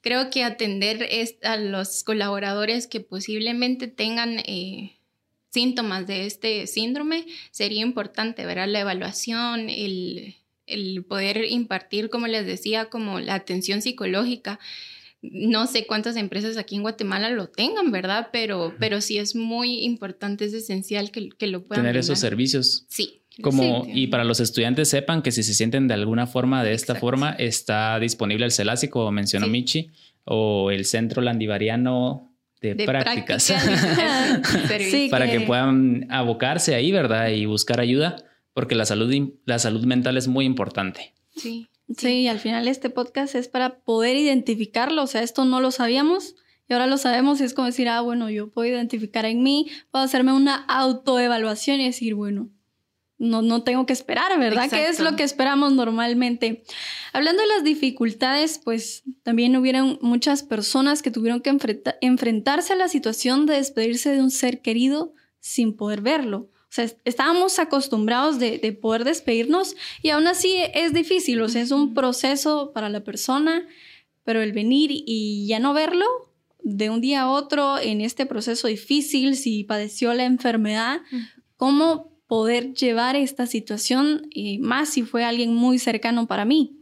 creo 0.00 0.30
que 0.30 0.44
atender 0.44 1.08
a 1.42 1.56
los 1.56 2.04
colaboradores 2.04 2.86
que 2.86 3.00
posiblemente 3.00 3.88
tengan... 3.88 4.38
Eh, 4.40 4.95
síntomas 5.50 6.06
de 6.06 6.26
este 6.26 6.66
síndrome, 6.66 7.26
sería 7.50 7.82
importante 7.82 8.44
ver 8.46 8.66
la 8.68 8.80
evaluación, 8.80 9.68
el, 9.70 10.36
poder 11.08 11.44
impartir, 11.48 12.10
como 12.10 12.26
les 12.26 12.46
decía, 12.46 12.86
como 12.86 13.20
la 13.20 13.34
atención 13.34 13.82
psicológica. 13.82 14.58
No 15.22 15.66
sé 15.66 15.86
cuántas 15.86 16.16
empresas 16.16 16.56
aquí 16.56 16.76
en 16.76 16.82
Guatemala 16.82 17.30
lo 17.30 17.48
tengan, 17.48 17.90
¿verdad? 17.90 18.28
Pero, 18.32 18.74
pero 18.78 19.00
sí 19.00 19.18
es 19.18 19.34
muy 19.34 19.84
importante, 19.84 20.44
es 20.44 20.52
esencial 20.52 21.10
que, 21.10 21.30
que 21.30 21.46
lo 21.46 21.64
puedan 21.64 21.84
tener 21.84 21.96
esos 21.96 22.18
servicios. 22.18 22.86
Sí. 22.88 23.22
Como, 23.42 23.86
y 23.92 24.06
para 24.06 24.24
los 24.24 24.40
estudiantes 24.40 24.88
sepan 24.88 25.22
que 25.22 25.30
si 25.30 25.42
se 25.42 25.52
sienten 25.52 25.88
de 25.88 25.94
alguna 25.94 26.26
forma 26.26 26.64
de 26.64 26.72
esta 26.72 26.94
forma, 26.94 27.32
está 27.32 27.98
disponible 27.98 28.46
el 28.46 28.52
CELASI, 28.52 28.88
como 28.88 29.12
mencionó 29.12 29.46
Michi, 29.46 29.90
o 30.24 30.70
el 30.70 30.86
Centro 30.86 31.20
Landivariano 31.20 32.35
de, 32.74 32.84
prácticas, 32.84 33.52
para 35.10 35.30
que... 35.30 35.40
puedan 35.40 36.06
abocarse 36.10 36.74
ahí, 36.74 36.92
¿verdad? 36.92 37.28
Y 37.28 37.46
buscar 37.46 37.80
ayuda, 37.80 38.16
porque 38.52 38.74
la 38.74 38.84
salud, 38.84 39.14
la 39.44 39.58
salud 39.58 39.84
mental 39.84 40.16
es 40.16 40.28
muy 40.28 40.44
importante. 40.44 41.14
Sí. 41.36 41.68
Sí, 41.96 42.26
al 42.26 42.40
final 42.40 42.66
este 42.66 42.90
podcast 42.90 43.36
es 43.36 43.46
para 43.46 43.78
poder 43.78 44.16
identificarlo, 44.16 45.04
o 45.04 45.06
sea, 45.06 45.22
esto 45.22 45.44
no 45.44 45.60
lo 45.60 45.70
sabíamos 45.70 46.34
y 46.68 46.72
ahora 46.72 46.88
lo 46.88 46.98
sabemos 46.98 47.40
y 47.40 47.44
es 47.44 47.54
como 47.54 47.66
decir, 47.66 47.88
ah, 47.88 48.00
bueno, 48.00 48.28
yo 48.28 48.50
puedo 48.50 48.68
identificar 48.68 49.24
en 49.24 49.42
mí, 49.44 49.68
puedo 49.92 50.04
hacerme 50.04 50.32
una 50.32 50.56
autoevaluación 50.64 51.80
y 51.80 51.84
decir, 51.84 52.14
bueno, 52.14 52.50
no, 53.18 53.42
no 53.42 53.62
tengo 53.62 53.86
que 53.86 53.92
esperar, 53.92 54.38
¿verdad? 54.38 54.68
¿Qué 54.68 54.88
es 54.88 55.00
lo 55.00 55.16
que 55.16 55.22
esperamos 55.22 55.72
normalmente? 55.72 56.64
Hablando 57.12 57.42
de 57.42 57.48
las 57.48 57.64
dificultades, 57.64 58.60
pues 58.62 59.04
también 59.22 59.56
hubieron 59.56 59.98
muchas 60.02 60.42
personas 60.42 61.02
que 61.02 61.10
tuvieron 61.10 61.40
que 61.40 61.56
enfrentarse 62.02 62.74
a 62.74 62.76
la 62.76 62.88
situación 62.88 63.46
de 63.46 63.54
despedirse 63.54 64.10
de 64.10 64.20
un 64.20 64.30
ser 64.30 64.60
querido 64.60 65.14
sin 65.40 65.74
poder 65.74 66.02
verlo. 66.02 66.50
O 66.68 66.72
sea, 66.76 66.90
estábamos 67.04 67.58
acostumbrados 67.58 68.38
de, 68.38 68.58
de 68.58 68.72
poder 68.72 69.04
despedirnos 69.04 69.76
y 70.02 70.10
aún 70.10 70.26
así 70.26 70.54
es 70.74 70.92
difícil, 70.92 71.40
o 71.40 71.48
sea, 71.48 71.62
es 71.62 71.70
un 71.70 71.94
proceso 71.94 72.72
para 72.74 72.90
la 72.90 73.02
persona, 73.02 73.66
pero 74.24 74.42
el 74.42 74.52
venir 74.52 74.90
y 74.92 75.46
ya 75.46 75.58
no 75.58 75.72
verlo 75.72 76.04
de 76.62 76.90
un 76.90 77.00
día 77.00 77.22
a 77.22 77.30
otro 77.30 77.78
en 77.78 78.00
este 78.00 78.26
proceso 78.26 78.66
difícil, 78.66 79.36
si 79.36 79.62
padeció 79.62 80.12
la 80.12 80.24
enfermedad, 80.24 81.00
¿cómo 81.56 82.15
poder 82.26 82.74
llevar 82.74 83.16
esta 83.16 83.46
situación, 83.46 84.28
y 84.30 84.58
más 84.58 84.90
si 84.90 85.02
fue 85.02 85.24
alguien 85.24 85.54
muy 85.54 85.78
cercano 85.78 86.26
para 86.26 86.44
mí. 86.44 86.76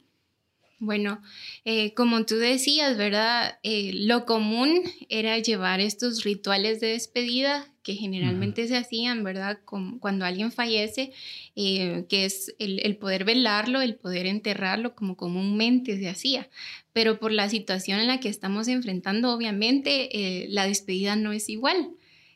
Bueno, 0.85 1.23
eh, 1.65 1.95
como 1.95 2.27
tú 2.27 2.37
decías, 2.37 2.99
¿verdad? 2.99 3.59
Eh, 3.63 3.93
lo 3.95 4.27
común 4.27 4.83
era 5.09 5.39
llevar 5.39 5.81
estos 5.81 6.25
rituales 6.25 6.81
de 6.81 6.89
despedida 6.89 7.67
que 7.83 7.95
generalmente 7.95 8.67
se 8.67 8.77
hacían, 8.77 9.25
¿verdad? 9.25 9.61
cuando 9.65 10.25
alguien 10.25 10.53
fallece, 10.53 11.13
eh, 11.55 12.07
que 12.09 12.25
es 12.25 12.55
el, 12.59 12.81
el, 12.81 12.97
poder 12.97 13.25
velarlo, 13.25 13.83
el 13.83 13.95
poder 13.95 14.27
enterrarlo, 14.27 14.95
como 14.95 15.17
comúnmente 15.17 15.99
se 15.99 16.09
hacía. 16.09 16.49
Pero 16.93 17.19
por 17.19 17.33
la 17.33 17.49
situación 17.49 18.01
en 18.01 18.07
la 18.07 18.21
que 18.21 18.31
estamos 18.31 18.69
enfrentando, 18.69 19.33
obviamente, 19.33 20.47
la 20.49 20.67
despedida 20.67 21.15
no 21.15 21.33
es 21.33 21.49
igual. 21.51 21.91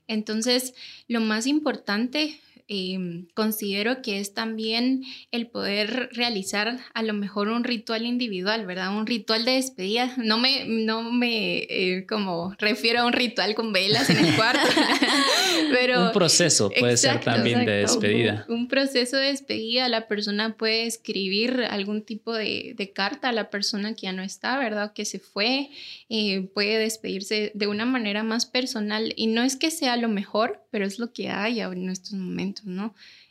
Entonces, 0.07 0.75
lo 1.07 1.21
más 1.21 1.47
importante 1.47 2.41
Em, 2.71 3.29
considero 3.33 4.03
que 4.03 4.21
es 4.21 4.35
también 4.35 5.03
el 5.31 5.47
poder 5.47 6.11
realizar 6.13 6.79
a 6.93 7.03
lo 7.03 7.15
mejor 7.15 7.49
un 7.49 7.65
ritual 7.65 8.05
individual, 8.05 8.67
¿verdad? 8.67 8.95
Un 8.95 9.07
ritual 9.07 9.47
de 9.47 9.53
despedida. 9.53 10.13
No 10.19 10.37
me, 10.37 10.67
no 10.67 11.11
me 11.11 11.61
eh, 11.71 12.05
como 12.07 12.55
refiero 12.59 13.01
a 13.01 13.07
un 13.07 13.15
ritual 13.15 13.55
con 13.55 13.73
velas 13.73 14.11
en 14.11 14.23
el 14.23 14.37
cuarto, 14.37 14.61
pero... 15.73 16.09
Un 16.09 16.13
proceso 16.13 16.71
puede 16.79 16.99
ser 16.99 17.21
también 17.21 17.65
de 17.65 17.73
despedida. 17.73 18.45
Un, 18.51 18.69
proceso 18.69 19.17
de 19.17 19.29
despedida, 19.29 19.89
la 19.89 20.07
persona 20.07 20.55
puede 20.59 20.85
escribir 20.85 21.65
algún 21.71 22.03
tipo 22.03 22.35
de, 22.35 22.75
de, 22.77 22.93
carta 22.93 23.31
a 23.31 23.33
la 23.33 23.49
persona 23.49 23.95
que 23.95 24.03
ya 24.03 24.13
no 24.13 24.23
está, 24.23 24.59
¿verdad? 24.59 24.93
Que 24.93 25.07
se 25.07 25.19
fue, 25.19 25.71
eh, 26.11 26.43
puede 26.53 26.79
despedirse 26.79 27.51
de 27.55 27.67
una 27.67 27.87
manera 27.87 28.23
más 28.25 28.45
personal 28.45 29.15
y 29.17 29.29
no 29.29 29.43
es 29.43 29.57
que 29.57 29.71
sea 29.71 29.97
lo 29.97 30.11
mejor, 30.11 30.61
pero 30.71 30.85
es 30.85 30.99
lo 30.99 31.15
que 31.15 31.31
hay 31.31 31.61
en 31.61 31.89
estos 31.89 32.13
momentos. 32.13 32.58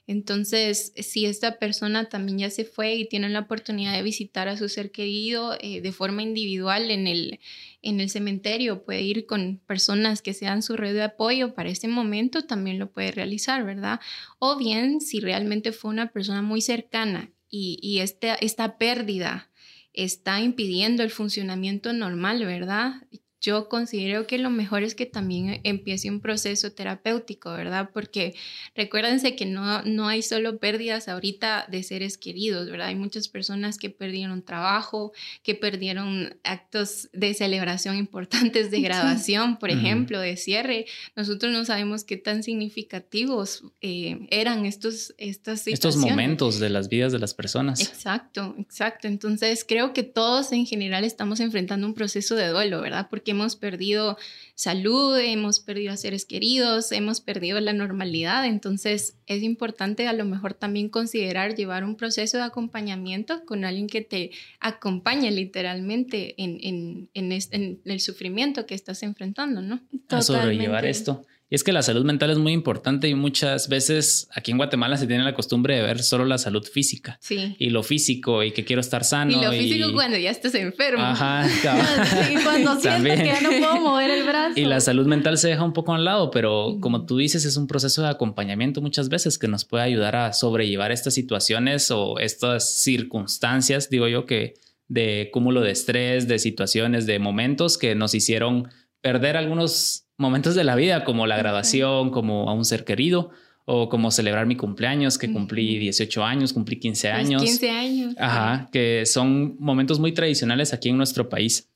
Entonces, 0.08 0.94
si 0.96 1.26
esta 1.26 1.60
persona 1.60 2.08
también 2.08 2.40
ya 2.40 2.50
se 2.50 2.64
fue 2.64 2.96
y 2.96 3.10
tiene 3.10 3.28
la 3.28 3.42
oportunidad 3.42 3.94
de 3.94 4.04
visitar 4.04 4.48
a 4.48 4.56
su 4.56 4.70
ser 4.70 4.92
querido 4.92 5.58
eh, 5.60 5.82
de 5.82 5.92
forma 5.92 6.24
individual 6.24 6.90
en 6.92 7.08
el, 7.08 7.40
en 7.82 8.00
el 8.00 8.10
cementerio, 8.10 8.86
puede 8.86 9.02
ir 9.02 9.26
con 9.26 9.60
personas 9.68 10.22
que 10.22 10.34
sean 10.34 10.64
su 10.64 10.78
red 10.78 10.94
de 10.94 11.04
apoyo 11.04 11.54
para 11.54 11.70
ese 11.70 11.90
momento, 11.90 12.46
también 12.46 12.80
lo 12.80 12.90
puede 12.90 13.12
realizar, 13.12 13.66
¿verdad? 13.66 14.00
O 14.40 14.58
bien, 14.58 15.02
si 15.02 15.20
realmente 15.20 15.74
fue 15.74 15.92
una 15.92 16.12
persona 16.12 16.42
muy 16.42 16.62
cercana 16.62 17.30
y, 17.50 17.78
y 17.82 18.00
esta, 18.00 18.36
esta 18.36 18.78
pérdida 18.78 19.50
está 19.92 20.40
impidiendo 20.40 21.04
el 21.04 21.10
funcionamiento 21.10 21.92
normal, 21.92 22.46
¿verdad? 22.46 22.94
Yo 23.40 23.70
considero 23.70 24.26
que 24.26 24.40
lo 24.40 24.50
mejor 24.50 24.84
es 24.84 24.96
que 24.96 25.06
también 25.06 25.62
empiece 25.64 26.10
un 26.10 26.22
proceso 26.22 26.72
terapéutico, 26.72 27.52
¿verdad? 27.52 27.92
Porque 27.94 28.36
recuérdense 28.76 29.36
que 29.36 29.46
no, 29.46 29.84
no 29.84 30.08
hay 30.08 30.24
solo 30.24 30.58
pérdidas 30.58 31.08
ahorita 31.08 31.68
de 31.70 31.84
seres 31.84 32.18
queridos, 32.18 32.70
¿verdad? 32.70 32.88
Hay 32.88 32.96
muchas 32.96 33.28
personas 33.28 33.78
que 33.78 33.90
perdieron 33.90 34.42
trabajo, 34.42 35.14
que 35.44 35.54
perdieron 35.54 36.36
actos 36.44 37.10
de 37.14 37.34
celebración 37.34 37.96
importantes 37.98 38.72
de 38.72 38.82
graduación, 38.82 39.58
por 39.58 39.70
ejemplo, 39.70 40.20
de 40.20 40.36
cierre. 40.36 40.86
Nosotros 41.16 41.52
no 41.52 41.64
sabemos 41.64 42.04
qué 42.04 42.18
tan 42.18 42.42
significativos 42.42 43.64
eh, 43.82 44.28
eran 44.32 44.66
estos, 44.66 45.14
estas 45.18 45.68
Estos 45.68 45.98
momentos 45.98 46.60
de 46.60 46.70
las 46.70 46.90
vidas 46.90 47.12
de 47.12 47.20
las 47.20 47.34
personas. 47.34 47.82
Exacto, 47.82 48.56
exacto. 48.58 49.08
Entonces 49.08 49.64
creo 49.68 49.94
que 49.94 50.04
todos 50.04 50.52
en 50.52 50.66
general 50.66 51.04
estamos 51.04 51.40
enfrentando 51.40 51.86
un 51.86 51.94
proceso 51.94 52.36
de 52.36 52.48
duelo, 52.48 52.82
¿verdad? 52.82 53.08
Porque 53.10 53.27
hemos 53.32 53.56
perdido 53.56 54.18
salud, 54.56 55.18
hemos 55.18 55.60
perdido 55.60 55.94
a 55.94 55.98
seres 55.98 56.26
queridos, 56.26 56.92
hemos 56.92 57.22
perdido 57.22 57.60
la 57.60 57.74
normalidad. 57.74 58.46
Entonces 58.46 59.16
es 59.26 59.44
importante 59.44 60.08
a 60.08 60.14
lo 60.14 60.26
mejor 60.26 60.54
también 60.54 60.90
considerar 60.90 61.56
llevar 61.56 61.84
un 61.84 61.96
proceso 61.96 62.38
de 62.38 62.44
acompañamiento 62.44 63.46
con 63.46 63.66
alguien 63.66 63.88
que 63.88 64.02
te 64.02 64.32
acompañe 64.60 65.32
literalmente 65.32 66.36
en, 66.38 67.10
en, 67.14 67.82
el 67.86 68.00
sufrimiento 68.00 68.66
que 68.66 68.76
estás 68.76 69.04
enfrentando, 69.04 69.62
¿no? 69.62 69.82
A 70.10 70.22
sobrellevar 70.22 70.86
esto. 70.86 71.26
Y 71.50 71.56
es 71.56 71.64
que 71.64 71.72
la 71.72 71.82
salud 71.82 72.04
mental 72.04 72.30
es 72.30 72.38
muy 72.38 72.52
importante 72.52 73.08
y 73.08 73.16
muchas 73.16 73.70
veces 73.70 74.28
aquí 74.34 74.52
en 74.52 74.58
Guatemala 74.58 74.98
se 74.98 75.08
tiene 75.08 75.24
la 75.24 75.34
costumbre 75.34 75.78
de 75.78 75.82
ver 75.82 76.04
solo 76.04 76.26
la 76.26 76.38
salud 76.38 76.66
física. 76.66 77.18
Sí. 77.22 77.56
Y 77.58 77.70
lo 77.70 77.84
físico 77.84 78.44
y 78.44 78.52
que 78.52 78.66
quiero 78.66 78.82
estar 78.82 79.06
sano. 79.06 79.32
Y 79.32 79.42
lo 79.42 79.52
físico 79.52 79.94
cuando 79.94 80.18
ya 80.18 80.30
estás 80.30 80.56
enfermo. 80.56 81.04
Ajá. 81.04 81.48
y 82.32 82.44
cuando 82.44 82.78
siento 82.80 83.04
que 83.04 83.26
ya 83.26 83.40
no 83.40 83.50
puedo 83.50 83.80
mover 83.80 84.12
el 84.12 84.24
brazo. 84.26 84.60
Y 84.60 84.66
la 84.66 84.82
salud 84.82 85.08
mental 85.08 85.38
se 85.38 85.48
deja 85.48 85.64
un 85.64 85.72
poco 85.72 85.94
a 85.94 85.96
un 85.96 86.04
lado, 86.04 86.32
pero 86.32 86.80
como 86.82 87.06
tú 87.06 87.18
dices, 87.18 87.46
es 87.46 87.56
un 87.56 87.68
proceso 87.68 88.02
de 88.02 88.10
acompañamiento 88.10 88.82
muchas 88.82 89.08
veces 89.08 89.38
que 89.38 89.48
nos 89.48 89.64
puede 89.64 89.86
ayudar 89.86 90.18
a 90.18 90.34
sobrellevar 90.34 90.92
estas 90.92 91.14
situaciones 91.14 91.92
o 91.92 92.20
estas 92.20 92.74
circunstancias, 92.74 93.90
digo 93.90 94.10
yo, 94.10 94.26
que 94.26 94.56
de 94.90 95.30
cúmulo 95.32 95.62
de 95.62 95.72
estrés, 95.72 96.28
de 96.28 96.40
situaciones, 96.40 97.06
de 97.06 97.20
momentos 97.20 97.78
que 97.78 97.96
nos 97.96 98.14
hicieron 98.14 98.70
perder 99.02 99.38
algunos 99.38 100.07
momentos 100.18 100.56
de 100.56 100.64
la 100.64 100.76
vida, 100.76 101.04
como 101.04 101.28
la 101.28 101.38
graduación, 101.38 102.12
como 102.12 102.50
a 102.50 102.54
un 102.54 102.66
ser 102.66 102.84
querido, 102.84 103.32
o 103.66 103.90
como 103.90 104.12
celebrar 104.12 104.46
mi 104.46 104.56
cumpleaños, 104.56 105.18
que 105.18 105.32
cumplí 105.32 105.78
18 105.78 106.24
años, 106.24 106.54
cumplí 106.54 106.80
15 106.80 107.10
años. 107.10 107.44
15 107.44 107.70
años. 107.70 108.16
Ajá, 108.18 108.70
que 108.72 109.06
son 109.06 109.58
momentos 109.60 110.00
muy 110.00 110.14
tradicionales 110.14 110.74
aquí 110.74 110.90
en 110.90 110.98
nuestro 110.98 111.30
país. 111.30 111.70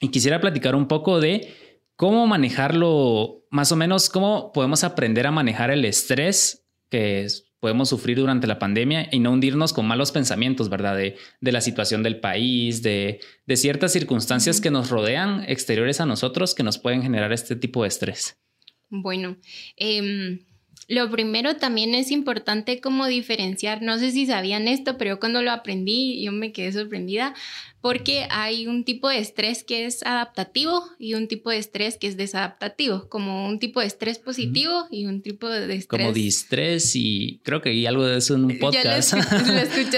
Y 0.00 0.08
quisiera 0.08 0.40
platicar 0.40 0.74
un 0.74 0.86
poco 0.86 1.20
de 1.20 1.48
cómo 1.96 2.26
manejarlo, 2.26 3.44
más 3.50 3.72
o 3.72 3.76
menos, 3.76 4.08
cómo 4.08 4.52
podemos 4.52 4.84
aprender 4.84 5.26
a 5.26 5.30
manejar 5.30 5.70
el 5.70 5.84
estrés, 5.84 6.66
que 6.90 7.22
es 7.22 7.49
podemos 7.60 7.90
sufrir 7.90 8.18
durante 8.18 8.46
la 8.46 8.58
pandemia 8.58 9.08
y 9.12 9.20
no 9.20 9.32
hundirnos 9.32 9.72
con 9.72 9.86
malos 9.86 10.12
pensamientos, 10.12 10.68
¿verdad? 10.68 10.96
De, 10.96 11.16
la 11.40 11.60
situación 11.60 12.02
del 12.02 12.18
país, 12.18 12.82
de, 12.82 13.20
ciertas 13.54 13.92
circunstancias 13.92 14.60
que 14.60 14.70
nos 14.70 14.90
rodean 14.90 15.44
exteriores 15.46 16.00
a 16.00 16.06
nosotros 16.06 16.54
que 16.54 16.62
nos 16.62 16.78
pueden 16.78 17.02
generar 17.02 17.32
este 17.32 17.56
tipo 17.56 17.82
de 17.82 17.88
estrés. 17.88 18.40
Bueno, 18.88 19.36
em, 19.76 20.40
lo 20.88 21.10
primero 21.10 21.56
también 21.56 21.94
es 21.94 22.10
importante 22.10 22.80
como 22.80 23.06
diferenciar, 23.06 23.82
no 23.82 23.98
sé 23.98 24.10
si 24.10 24.26
sabían 24.26 24.68
esto, 24.68 24.98
pero 24.98 25.20
cuando 25.20 25.42
lo 25.42 25.52
aprendí 25.52 26.22
yo 26.22 26.32
me 26.32 26.52
quedé 26.52 26.72
sorprendida 26.72 27.34
porque 27.80 28.26
hay 28.30 28.66
un 28.66 28.84
tipo 28.84 29.08
de 29.08 29.18
estrés 29.18 29.64
que 29.64 29.86
es 29.86 30.02
adaptativo 30.02 30.84
y 30.98 31.14
un 31.14 31.28
tipo 31.28 31.50
de 31.50 31.56
estrés 31.56 31.96
que 31.96 32.08
es 32.08 32.16
desadaptativo, 32.16 33.08
como 33.08 33.46
un 33.46 33.58
tipo 33.58 33.80
de 33.80 33.86
estrés 33.86 34.18
positivo 34.18 34.86
y 34.90 35.06
un 35.06 35.22
tipo 35.22 35.48
de 35.48 35.74
estrés. 35.74 35.86
Como 35.86 36.12
distrés 36.12 36.94
y 36.94 37.40
creo 37.42 37.62
que 37.62 37.70
hay 37.70 37.86
algo 37.86 38.04
de 38.04 38.18
eso 38.18 38.34
en 38.34 38.44
un 38.44 38.58
podcast. 38.60 39.14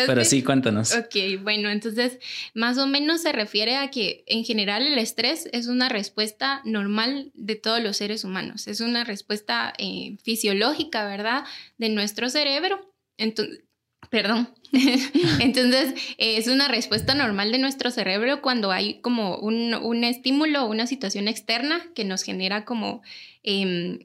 Pero 0.07 0.25
sí, 0.25 0.43
cuéntanos. 0.43 0.95
Ok, 0.95 1.43
bueno, 1.43 1.71
entonces 1.71 2.19
más 2.55 2.79
o 2.79 2.87
menos 2.87 3.23
se 3.23 3.33
refiere 3.33 3.77
a 3.77 3.91
que 3.91 4.23
en 4.27 4.45
general 4.45 4.87
el 4.87 4.99
estrés 4.99 5.49
es 5.53 5.67
una 5.67 5.89
respuesta 5.89 6.61
normal 6.65 7.33
de 7.35 7.57
todos 7.57 7.83
los 7.83 7.97
seres 7.97 8.23
humanos, 8.25 8.69
es 8.69 8.81
una 8.81 9.03
respuesta 9.03 9.73
eh, 9.79 10.17
fisiológica, 10.23 10.72
¿verdad? 11.07 11.45
De 11.79 11.89
nuestro 11.89 12.29
cerebro. 12.29 12.93
Entonces, 13.17 13.65
Perdón. 14.11 14.49
Entonces, 15.41 15.95
es 16.19 16.47
una 16.49 16.69
respuesta 16.69 17.15
normal 17.15 17.53
de 17.53 17.59
nuestro 17.59 17.91
cerebro 17.91 18.43
cuando 18.43 18.71
hay 18.71 19.01
como 19.01 19.37
un, 19.37 19.75
un 19.75 20.05
estímulo 20.05 20.65
o 20.65 20.71
una 20.71 20.87
situación 20.87 21.29
externa 21.29 21.87
que 21.95 22.05
nos 22.05 22.23
genera 22.23 22.65
como... 22.65 23.03
Em, 23.43 24.01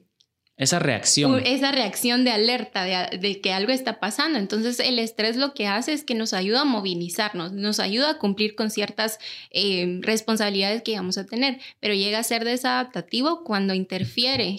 esa 0.56 0.80
reacción. 0.80 1.40
Esa 1.46 1.70
reacción 1.70 2.24
de 2.24 2.32
alerta 2.32 2.82
de, 2.82 3.40
que 3.40 3.52
algo 3.52 3.70
está 3.70 4.00
pasando. 4.00 4.40
Entonces 4.40 4.80
el 4.80 4.98
estrés 4.98 5.36
lo 5.36 5.54
que 5.54 5.68
hace 5.68 5.92
es 5.92 6.02
que 6.02 6.16
nos 6.16 6.32
ayuda 6.32 6.62
a 6.62 6.64
movilizarnos, 6.64 7.52
nos 7.52 7.78
ayuda 7.78 8.10
a 8.10 8.18
cumplir 8.18 8.56
con 8.56 8.70
ciertas 8.70 9.18
em, 9.50 10.02
responsabilidades 10.02 10.82
que 10.82 10.96
vamos 10.96 11.16
a 11.16 11.26
tener, 11.26 11.60
pero 11.78 11.94
llega 11.94 12.18
a 12.18 12.24
ser 12.24 12.44
desadaptativo 12.44 13.44
cuando 13.44 13.72
interfiere, 13.72 14.56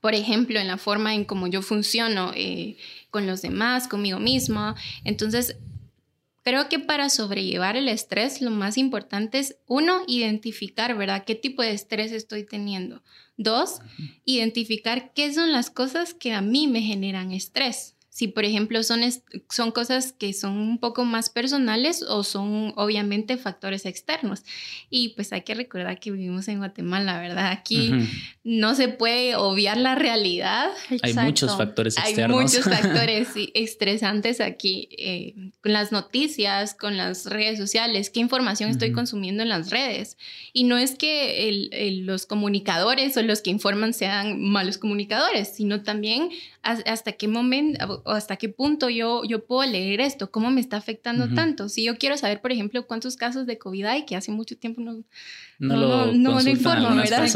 por 0.00 0.14
ejemplo, 0.14 0.58
en 0.58 0.66
la 0.66 0.78
forma 0.78 1.14
en 1.14 1.24
cómo 1.24 1.46
yo 1.46 1.62
funciono. 1.62 2.32
Eh, 2.34 2.76
con 3.10 3.26
los 3.26 3.42
demás, 3.42 3.88
conmigo 3.88 4.18
mismo. 4.18 4.74
Entonces, 5.04 5.56
creo 6.42 6.68
que 6.68 6.78
para 6.78 7.08
sobrellevar 7.10 7.76
el 7.76 7.88
estrés, 7.88 8.40
lo 8.40 8.50
más 8.50 8.78
importante 8.78 9.38
es, 9.38 9.56
uno, 9.66 10.02
identificar, 10.06 10.96
¿verdad? 10.96 11.24
¿Qué 11.24 11.34
tipo 11.34 11.62
de 11.62 11.72
estrés 11.72 12.12
estoy 12.12 12.44
teniendo? 12.44 13.02
Dos, 13.36 13.80
identificar 14.24 15.12
qué 15.14 15.32
son 15.32 15.52
las 15.52 15.70
cosas 15.70 16.12
que 16.12 16.32
a 16.32 16.40
mí 16.40 16.66
me 16.66 16.82
generan 16.82 17.32
estrés 17.32 17.94
si 18.18 18.26
por 18.26 18.44
ejemplo 18.44 18.82
son, 18.82 19.02
son 19.48 19.70
cosas 19.70 20.10
que 20.10 20.32
son 20.32 20.54
un 20.58 20.78
poco 20.78 21.04
más 21.04 21.30
personales 21.30 22.02
o 22.02 22.24
son 22.24 22.72
obviamente 22.74 23.36
factores 23.36 23.86
externos. 23.86 24.42
Y 24.90 25.10
pues 25.10 25.32
hay 25.32 25.42
que 25.42 25.54
recordar 25.54 26.00
que 26.00 26.10
vivimos 26.10 26.48
en 26.48 26.58
Guatemala, 26.58 27.20
¿verdad? 27.20 27.52
Aquí 27.52 27.92
no 28.42 28.74
se 28.74 28.88
puede 28.88 29.36
obviar 29.36 29.76
la 29.76 29.94
realidad. 29.94 30.68
Hay 31.02 31.14
muchos 31.14 31.56
factores 31.56 31.96
externos. 31.96 32.36
Hay 32.36 32.42
muchos 32.42 32.64
factores 32.82 33.28
estresantes 33.54 34.40
aquí, 34.40 34.88
eh, 34.98 35.52
con 35.62 35.72
las 35.72 35.92
noticias, 35.92 36.74
con 36.74 36.96
las 36.96 37.24
redes 37.26 37.56
sociales, 37.56 38.10
qué 38.10 38.18
información 38.18 38.68
estoy 38.68 38.90
consumiendo 38.90 39.44
en 39.44 39.48
las 39.48 39.70
redes. 39.70 40.18
Y 40.52 40.64
no 40.64 40.76
es 40.76 40.96
que 40.96 42.02
los 42.04 42.26
comunicadores 42.26 43.16
o 43.16 43.22
los 43.22 43.42
que 43.42 43.50
informan 43.50 43.94
sean 43.94 44.40
malos 44.40 44.76
comunicadores, 44.76 45.54
sino 45.54 45.84
también 45.84 46.30
hasta 46.86 47.12
qué 47.12 47.28
momento 47.28 48.02
o 48.04 48.10
hasta 48.10 48.36
qué 48.36 48.48
punto 48.48 48.88
yo, 48.90 49.22
yo 49.24 49.44
puedo 49.46 49.68
leer 49.70 50.00
esto, 50.00 50.30
cómo 50.30 50.50
me 50.50 50.60
está 50.60 50.76
afectando 50.76 51.28
tanto. 51.34 51.68
Si 51.68 51.84
yo 51.84 51.96
quiero 51.96 52.16
saber, 52.16 52.40
por 52.40 52.52
ejemplo, 52.52 52.86
cuántos 52.86 53.16
casos 53.16 53.46
de 53.46 53.58
COVID 53.58 53.84
hay, 53.84 54.04
que 54.04 54.16
hace 54.16 54.30
mucho 54.30 54.56
tiempo 54.56 54.80
no, 54.80 55.02
no, 55.58 55.76
lo 55.76 56.12
no, 56.12 56.40
informo, 56.48 56.94
¿verdad? 56.94 57.26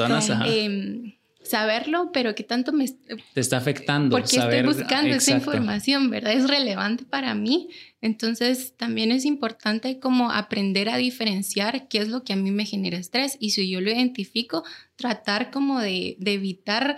Em, 0.47 1.15
saberlo, 1.43 2.11
pero 2.13 2.35
qué 2.35 2.45
tanto 2.45 2.73
me 2.73 2.87
te 2.89 3.41
está 3.41 3.57
afectando. 3.57 4.17
Porque 4.17 4.37
estoy 4.37 4.63
buscando 4.63 5.15
esa 5.15 5.33
información, 5.33 6.11
¿verdad? 6.11 6.33
Es 6.33 6.49
relevante 6.49 7.05
para 7.05 7.35
mí. 7.35 7.69
Entonces, 8.01 8.75
también 8.77 9.13
es 9.13 9.25
importante 9.25 9.99
como 9.99 10.31
aprender 10.31 10.89
a 10.89 10.97
diferenciar 10.97 11.89
qué 11.89 11.99
es 11.99 12.09
lo 12.09 12.23
que 12.25 12.33
a 12.33 12.37
mí 12.37 12.51
me 12.51 12.65
genera 12.65 12.97
estrés 12.97 13.37
y 13.41 13.51
si 13.51 13.69
yo 13.71 13.81
lo 13.81 13.91
identifico, 13.91 14.65
tratar 14.97 15.51
como 15.51 15.81
de, 15.81 16.17
de 16.19 16.35
evitar 16.35 16.97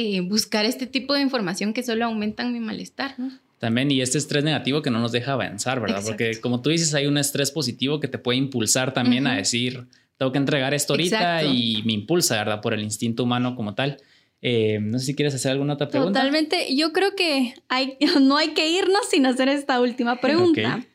eh, 0.00 0.20
buscar 0.20 0.64
este 0.64 0.86
tipo 0.86 1.12
de 1.12 1.22
información 1.22 1.74
que 1.74 1.82
solo 1.82 2.04
aumentan 2.04 2.52
mi 2.52 2.60
malestar, 2.60 3.18
¿no? 3.18 3.32
También, 3.58 3.90
y 3.90 4.00
este 4.00 4.16
estrés 4.16 4.44
negativo 4.44 4.80
que 4.80 4.90
no 4.90 5.00
nos 5.00 5.10
deja 5.10 5.32
avanzar, 5.32 5.80
¿verdad? 5.80 6.04
Porque 6.06 6.40
como 6.40 6.62
tú 6.62 6.70
dices, 6.70 6.94
hay 6.94 7.08
un 7.08 7.18
estrés 7.18 7.50
positivo 7.50 7.98
que 7.98 8.06
te 8.06 8.16
puede 8.16 8.38
impulsar 8.38 8.94
también 8.94 9.26
a 9.26 9.34
decir, 9.34 9.88
tengo 10.16 10.30
que 10.30 10.38
entregar 10.38 10.72
esto 10.72 10.92
ahorita 10.92 11.42
y 11.42 11.82
me 11.84 11.94
impulsa, 11.94 12.36
¿verdad? 12.36 12.60
Por 12.60 12.74
el 12.74 12.84
instinto 12.84 13.24
humano 13.24 13.56
como 13.56 13.74
tal. 13.74 14.00
Eh, 14.40 14.78
no 14.80 15.00
sé 15.00 15.06
si 15.06 15.14
quieres 15.16 15.34
hacer 15.34 15.50
alguna 15.50 15.74
otra 15.74 15.88
pregunta. 15.88 16.20
Totalmente. 16.20 16.76
Yo 16.76 16.92
creo 16.92 17.16
que 17.16 17.56
hay, 17.68 17.98
no 18.20 18.36
hay 18.36 18.50
que 18.50 18.68
irnos 18.68 19.08
sin 19.10 19.26
hacer 19.26 19.48
esta 19.48 19.80
última 19.80 20.20
pregunta. 20.20 20.86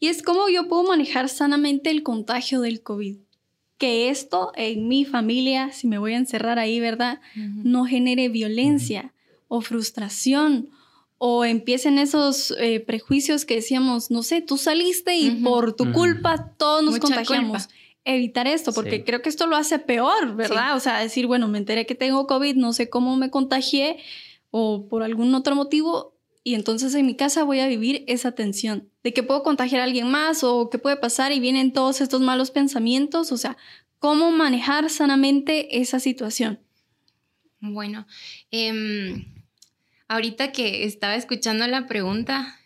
Y 0.00 0.08
es 0.08 0.24
cómo 0.24 0.48
yo 0.48 0.66
puedo 0.66 0.82
manejar 0.82 1.28
sanamente 1.28 1.90
el 1.90 2.02
contagio 2.02 2.60
del 2.62 2.82
COVID 2.82 3.16
que 3.80 4.10
esto 4.10 4.52
en 4.56 4.88
mi 4.88 5.06
familia, 5.06 5.72
si 5.72 5.86
me 5.86 5.96
voy 5.96 6.12
a 6.12 6.18
encerrar 6.18 6.58
ahí, 6.58 6.80
¿verdad? 6.80 7.18
No 7.34 7.86
genere 7.86 8.28
violencia 8.28 9.14
o 9.48 9.62
frustración 9.62 10.68
o 11.16 11.46
empiecen 11.46 11.98
esos 11.98 12.54
eh, 12.58 12.80
prejuicios 12.80 13.46
que 13.46 13.54
decíamos, 13.54 14.10
no 14.10 14.22
sé, 14.22 14.42
tú 14.42 14.58
saliste 14.58 15.16
y 15.16 15.30
por 15.42 15.74
tu 15.74 15.92
culpa 15.92 16.52
todos 16.58 16.84
nos 16.84 16.98
contagiamos. 16.98 17.70
Evitar 18.04 18.46
esto, 18.46 18.74
porque 18.74 19.02
creo 19.02 19.22
que 19.22 19.30
esto 19.30 19.46
lo 19.46 19.56
hace 19.56 19.78
peor, 19.78 20.36
¿verdad? 20.36 20.76
O 20.76 20.80
sea, 20.80 20.98
decir, 21.00 21.26
bueno, 21.26 21.48
me 21.48 21.56
enteré 21.56 21.86
que 21.86 21.94
tengo 21.94 22.26
COVID, 22.26 22.56
no 22.56 22.74
sé 22.74 22.90
cómo 22.90 23.16
me 23.16 23.30
contagié 23.30 23.96
o 24.50 24.88
por 24.88 25.02
algún 25.02 25.34
otro 25.34 25.56
motivo, 25.56 26.18
y 26.44 26.54
entonces 26.54 26.94
en 26.94 27.06
mi 27.06 27.16
casa 27.16 27.44
voy 27.44 27.60
a 27.60 27.66
vivir 27.66 28.04
esa 28.08 28.32
tensión 28.32 28.89
de 29.02 29.12
que 29.12 29.22
puedo 29.22 29.42
contagiar 29.42 29.80
a 29.80 29.84
alguien 29.84 30.10
más 30.10 30.44
o 30.44 30.68
qué 30.70 30.78
puede 30.78 30.96
pasar 30.96 31.32
y 31.32 31.40
vienen 31.40 31.72
todos 31.72 32.00
estos 32.00 32.20
malos 32.20 32.50
pensamientos, 32.50 33.32
o 33.32 33.36
sea, 33.36 33.56
cómo 33.98 34.30
manejar 34.30 34.90
sanamente 34.90 35.80
esa 35.80 36.00
situación. 36.00 36.60
Bueno, 37.60 38.06
em, 38.50 39.26
ahorita 40.08 40.52
que 40.52 40.84
estaba 40.84 41.14
escuchando 41.14 41.66
la 41.66 41.86
pregunta, 41.86 42.58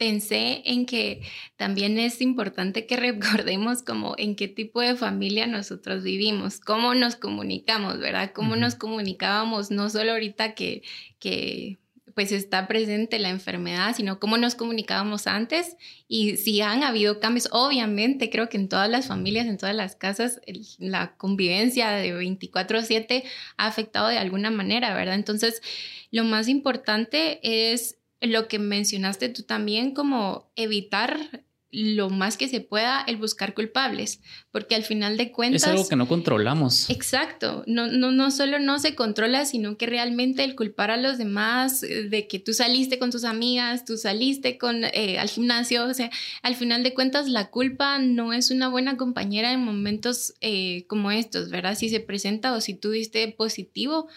pensé 0.00 0.62
en 0.64 0.86
que 0.86 1.20
también 1.56 1.98
es 1.98 2.22
importante 2.22 2.86
que 2.86 2.96
recordemos 2.96 3.82
como 3.82 4.14
en 4.16 4.34
qué 4.34 4.48
tipo 4.48 4.80
de 4.80 4.96
familia 4.96 5.46
nosotros 5.46 6.02
vivimos, 6.02 6.58
cómo 6.58 6.94
nos 6.94 7.16
comunicamos, 7.16 7.98
¿verdad? 7.98 8.32
Cómo 8.34 8.56
nos 8.56 8.74
comunicábamos, 8.76 9.70
no 9.70 9.90
solo 9.90 10.12
ahorita 10.12 10.54
que, 10.54 10.82
que 11.18 11.78
pues 12.14 12.32
está 12.32 12.66
presente 12.68 13.18
la 13.18 13.30
enfermedad, 13.30 13.94
sino 13.96 14.18
cómo 14.18 14.36
nos 14.36 14.54
comunicábamos 14.54 15.26
antes 15.26 15.76
y 16.08 16.36
si 16.36 16.60
han 16.60 16.82
habido 16.82 17.20
cambios. 17.20 17.48
Obviamente, 17.52 18.30
creo 18.30 18.48
que 18.48 18.56
en 18.56 18.68
todas 18.68 18.88
las 18.88 19.06
familias, 19.06 19.46
en 19.46 19.58
todas 19.58 19.74
las 19.74 19.96
casas, 19.96 20.40
la 20.78 21.16
convivencia 21.16 21.90
de 21.90 22.12
24/7 22.12 23.24
ha 23.56 23.66
afectado 23.66 24.08
de 24.08 24.18
alguna 24.18 24.50
manera, 24.50 24.94
¿verdad? 24.94 25.14
Entonces, 25.14 25.62
lo 26.10 26.24
más 26.24 26.48
importante 26.48 27.40
es 27.42 27.98
lo 28.20 28.48
que 28.48 28.58
mencionaste 28.58 29.28
tú 29.28 29.42
también, 29.44 29.92
como 29.92 30.50
evitar 30.56 31.44
lo 31.72 32.10
más 32.10 32.36
que 32.36 32.48
se 32.48 32.60
pueda 32.60 33.02
el 33.06 33.16
buscar 33.16 33.54
culpables, 33.54 34.20
porque 34.50 34.74
al 34.74 34.82
final 34.82 35.16
de 35.16 35.30
cuentas... 35.30 35.62
Es 35.62 35.68
algo 35.68 35.88
que 35.88 35.96
no 35.96 36.08
controlamos. 36.08 36.90
Exacto, 36.90 37.62
no, 37.66 37.86
no, 37.86 38.10
no 38.10 38.30
solo 38.30 38.58
no 38.58 38.78
se 38.78 38.94
controla, 38.94 39.44
sino 39.44 39.76
que 39.76 39.86
realmente 39.86 40.42
el 40.42 40.56
culpar 40.56 40.90
a 40.90 40.96
los 40.96 41.18
demás 41.18 41.82
eh, 41.82 42.08
de 42.08 42.26
que 42.26 42.40
tú 42.40 42.52
saliste 42.54 42.98
con 42.98 43.10
tus 43.10 43.24
amigas, 43.24 43.84
tú 43.84 43.96
saliste 43.96 44.58
con, 44.58 44.84
eh, 44.84 45.18
al 45.18 45.28
gimnasio, 45.28 45.84
o 45.84 45.94
sea, 45.94 46.10
al 46.42 46.56
final 46.56 46.82
de 46.82 46.92
cuentas 46.92 47.28
la 47.28 47.50
culpa 47.50 47.98
no 47.98 48.32
es 48.32 48.50
una 48.50 48.68
buena 48.68 48.96
compañera 48.96 49.52
en 49.52 49.64
momentos 49.64 50.34
eh, 50.40 50.84
como 50.88 51.12
estos, 51.12 51.50
¿verdad? 51.50 51.76
Si 51.76 51.88
se 51.88 52.00
presenta 52.00 52.52
o 52.52 52.60
si 52.60 52.74
tú 52.74 52.90
diste 52.90 53.28
positivo 53.28 54.08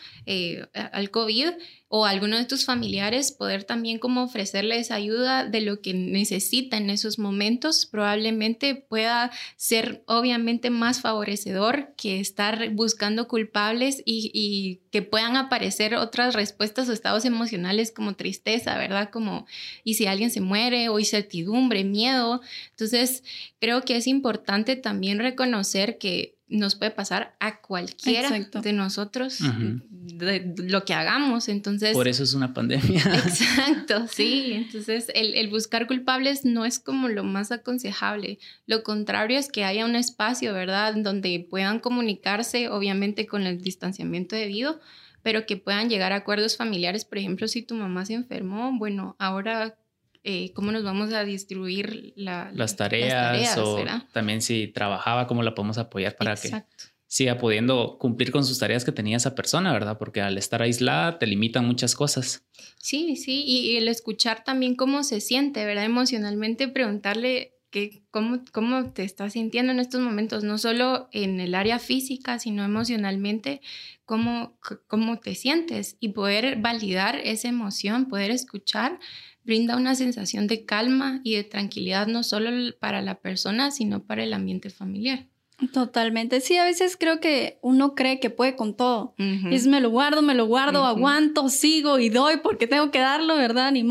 al 0.73 1.11
COVID, 1.11 1.49
o 1.95 2.07
alguno 2.07 2.39
de 2.39 2.45
tus 2.45 2.65
familiares, 2.65 3.31
poder 3.31 3.65
también 3.65 3.99
como 3.99 4.23
ofrecerles 4.23 4.89
ayuda 4.89 5.45
de 5.45 5.61
lo 5.61 5.79
que 5.79 5.93
necesita 5.93 6.77
en 6.77 6.89
esos 6.89 7.19
momentos, 7.19 7.85
probablemente 7.85 8.73
pueda 8.73 9.29
ser 9.57 10.03
obviamente 10.07 10.71
más 10.71 11.01
favorecedor 11.01 11.93
que 11.95 12.19
estar 12.19 12.71
buscando 12.71 13.27
culpables 13.27 14.01
y, 14.05 14.79
que 14.89 15.03
puedan 15.03 15.35
aparecer 15.35 15.93
otras 15.93 16.33
respuestas 16.33 16.89
o 16.89 16.93
estados 16.93 17.25
emocionales 17.25 17.91
como 17.91 18.15
tristeza, 18.15 18.75
¿verdad? 18.75 19.11
Como, 19.11 19.45
y 19.83 19.93
si 19.93 20.07
alguien 20.07 20.31
se 20.31 20.41
muere 20.41 20.89
o 20.89 20.97
incertidumbre, 20.97 21.83
miedo. 21.83 22.41
Entonces, 22.71 23.23
creo 23.59 23.83
que 23.83 23.97
es 23.97 24.07
importante 24.07 24.75
también 24.75 25.19
reconocer 25.19 25.99
que 25.99 26.37
nos 26.53 26.75
puede 26.75 26.91
pasar 26.91 27.35
a 27.39 27.61
cualquiera 27.61 28.29
de 28.29 28.73
nosotros, 28.73 29.39
de 29.89 30.53
lo 30.57 30.85
que 30.85 30.93
hagamos. 30.93 31.49
Entonces. 31.49 31.93
Por 31.93 32.07
eso 32.07 32.23
es 32.23 32.35
una 32.35 32.53
pandemia. 32.53 33.01
Exacto, 33.25 34.07
sí. 34.07 34.53
Entonces, 34.53 35.07
el, 35.15 35.47
buscar 35.49 35.87
culpables 35.87 36.45
no 36.45 36.63
es 36.63 36.79
como 36.79 37.09
lo 37.09 37.23
más 37.23 37.51
aconsejable. 37.51 38.37
Lo 38.67 38.83
contrario 38.83 39.39
es 39.39 39.51
que 39.51 39.63
haya 39.63 39.83
un 39.85 39.95
espacio, 39.95 40.53
¿verdad?, 40.53 40.93
donde 40.95 41.45
puedan 41.49 41.79
comunicarse, 41.79 42.69
obviamente 42.69 43.25
con 43.25 43.47
el 43.47 43.61
distanciamiento 43.61 44.35
debido, 44.35 44.79
pero 45.23 45.47
que 45.47 45.57
puedan 45.57 45.89
llegar 45.89 46.13
a 46.13 46.17
acuerdos 46.17 46.55
familiares. 46.55 47.03
Por 47.03 47.17
ejemplo, 47.17 47.47
si 47.47 47.63
tu 47.63 47.73
mamá 47.73 48.05
se 48.05 48.13
enfermó, 48.13 48.77
bueno, 48.77 49.15
ahora 49.17 49.75
eh, 50.23 50.53
cómo 50.53 50.71
nos 50.71 50.83
vamos 50.83 51.11
a 51.11 51.25
distribuir 51.25 52.13
las, 52.15 52.77
tareas, 52.77 53.57
o 53.57 53.83
también 54.13 54.41
si 54.41 54.67
trabajaba, 54.67 55.27
cómo 55.27 55.43
la 55.43 55.53
podemos 55.53 55.77
apoyar 55.77 56.15
para 56.15 56.35
que 56.35 56.49
siga 57.07 57.37
pudiendo 57.37 57.97
cumplir 57.99 58.31
con 58.31 58.45
sus 58.45 58.57
tareas 58.57 58.85
que 58.85 58.91
tenía 58.91 59.17
esa 59.17 59.35
persona, 59.35 59.73
¿verdad? 59.73 59.97
Porque 59.99 60.21
al 60.21 60.37
estar 60.37 60.61
aislada 60.61 61.19
te 61.19 61.27
limitan 61.27 61.67
muchas 61.67 61.93
cosas. 61.93 62.45
Sí, 62.79 63.17
sí, 63.17 63.43
y, 63.45 63.75
el 63.75 63.87
escuchar 63.87 64.43
también 64.43 64.75
cómo 64.75 65.03
se 65.03 65.19
siente, 65.21 65.65
¿verdad? 65.65 65.83
Emocionalmente, 65.83 66.69
preguntarle 66.69 67.53
que, 67.69 68.03
cómo, 68.09 68.43
cómo 68.51 68.93
te 68.93 69.03
estás 69.03 69.33
sintiendo 69.33 69.73
en 69.73 69.79
estos 69.79 69.99
momentos, 69.99 70.43
no 70.43 70.57
solo 70.57 71.09
en 71.11 71.39
el 71.39 71.53
área 71.53 71.79
física, 71.79 72.39
sino 72.39 72.63
emocionalmente, 72.63 73.61
cómo, 74.05 74.57
cómo 74.87 75.19
te 75.19 75.35
sientes 75.35 75.97
y 75.99 76.09
poder 76.09 76.61
validar 76.61 77.19
esa 77.23 77.49
emoción, 77.49 78.07
poder 78.07 78.31
escuchar 78.31 78.99
brinda 79.43 79.75
una 79.77 79.95
sensación 79.95 80.47
de 80.47 80.65
calma 80.65 81.21
y 81.23 81.35
de 81.35 81.43
tranquilidad 81.43 82.07
no 82.07 82.23
solo 82.23 82.49
para 82.79 83.01
la 83.01 83.15
persona, 83.15 83.71
sino 83.71 84.03
para 84.03 84.23
el 84.23 84.33
ambiente 84.33 84.69
familiar. 84.69 85.27
Totalmente. 85.71 86.41
Sí, 86.41 86.57
a 86.57 86.65
veces 86.65 86.97
creo 86.99 87.19
que 87.19 87.59
uno 87.61 87.95
cree 87.95 88.19
que 88.19 88.29
puede 88.29 88.55
con 88.55 88.75
todo. 88.75 89.15
Es 89.51 89.67
me 89.67 89.81
lo 89.81 89.89
guardo, 89.89 90.21
me 90.21 90.33
lo 90.33 90.45
guardo, 90.45 90.83
aguanto, 90.83 91.47
sigo 91.49 91.99
y 91.99 92.09
doy 92.09 92.37
porque 92.37 92.67
tengo 92.67 92.91
que 92.91 92.99
darlo, 92.99 93.35
¿verdad? 93.37 93.71
Ni 93.71 93.87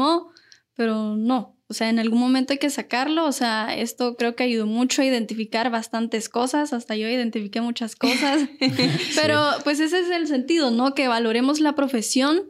Pero 0.74 1.16
no. 1.16 1.56
O 1.68 1.74
sea, 1.74 1.88
en 1.88 1.98
algún 1.98 2.18
momento 2.18 2.52
hay 2.52 2.58
que 2.58 2.68
sacarlo. 2.68 3.24
O 3.24 3.32
sea, 3.32 3.74
esto 3.74 4.16
creo 4.16 4.36
que 4.36 4.42
ayudó 4.42 4.66
mucho 4.66 5.00
a 5.00 5.06
identificar 5.06 5.70
bastantes 5.70 6.28
cosas. 6.28 6.74
Hasta 6.74 6.96
yo 6.96 7.08
identifiqué 7.08 7.62
muchas 7.62 7.96
cosas. 7.96 8.46
Pero 9.14 9.40
pues 9.64 9.80
ese 9.80 10.00
es 10.00 10.10
el 10.10 10.26
sentido, 10.26 10.70
¿no? 10.70 10.94
Que 10.94 11.08
valoremos 11.08 11.60
la 11.60 11.74
profesión 11.74 12.42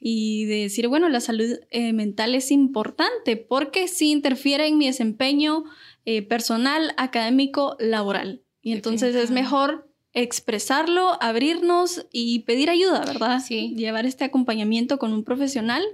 y 0.00 0.44
de 0.46 0.62
decir, 0.62 0.88
bueno, 0.88 1.08
la 1.08 1.20
salud 1.20 1.58
eh, 1.70 1.92
mental 1.92 2.34
es 2.34 2.50
importante 2.50 3.36
porque 3.36 3.88
sí 3.88 4.10
interfiere 4.10 4.66
en 4.66 4.78
mi 4.78 4.86
desempeño 4.86 5.64
eh, 6.04 6.22
personal, 6.22 6.94
académico, 6.96 7.76
laboral. 7.78 8.42
Y 8.62 8.72
entonces 8.72 9.14
es 9.14 9.30
mejor 9.30 9.88
expresarlo, 10.12 11.22
abrirnos 11.22 12.06
y 12.10 12.40
pedir 12.40 12.70
ayuda, 12.70 13.04
¿verdad? 13.04 13.40
Sí. 13.40 13.74
Llevar 13.76 14.06
este 14.06 14.24
acompañamiento 14.24 14.98
con 14.98 15.12
un 15.12 15.24
profesional 15.24 15.84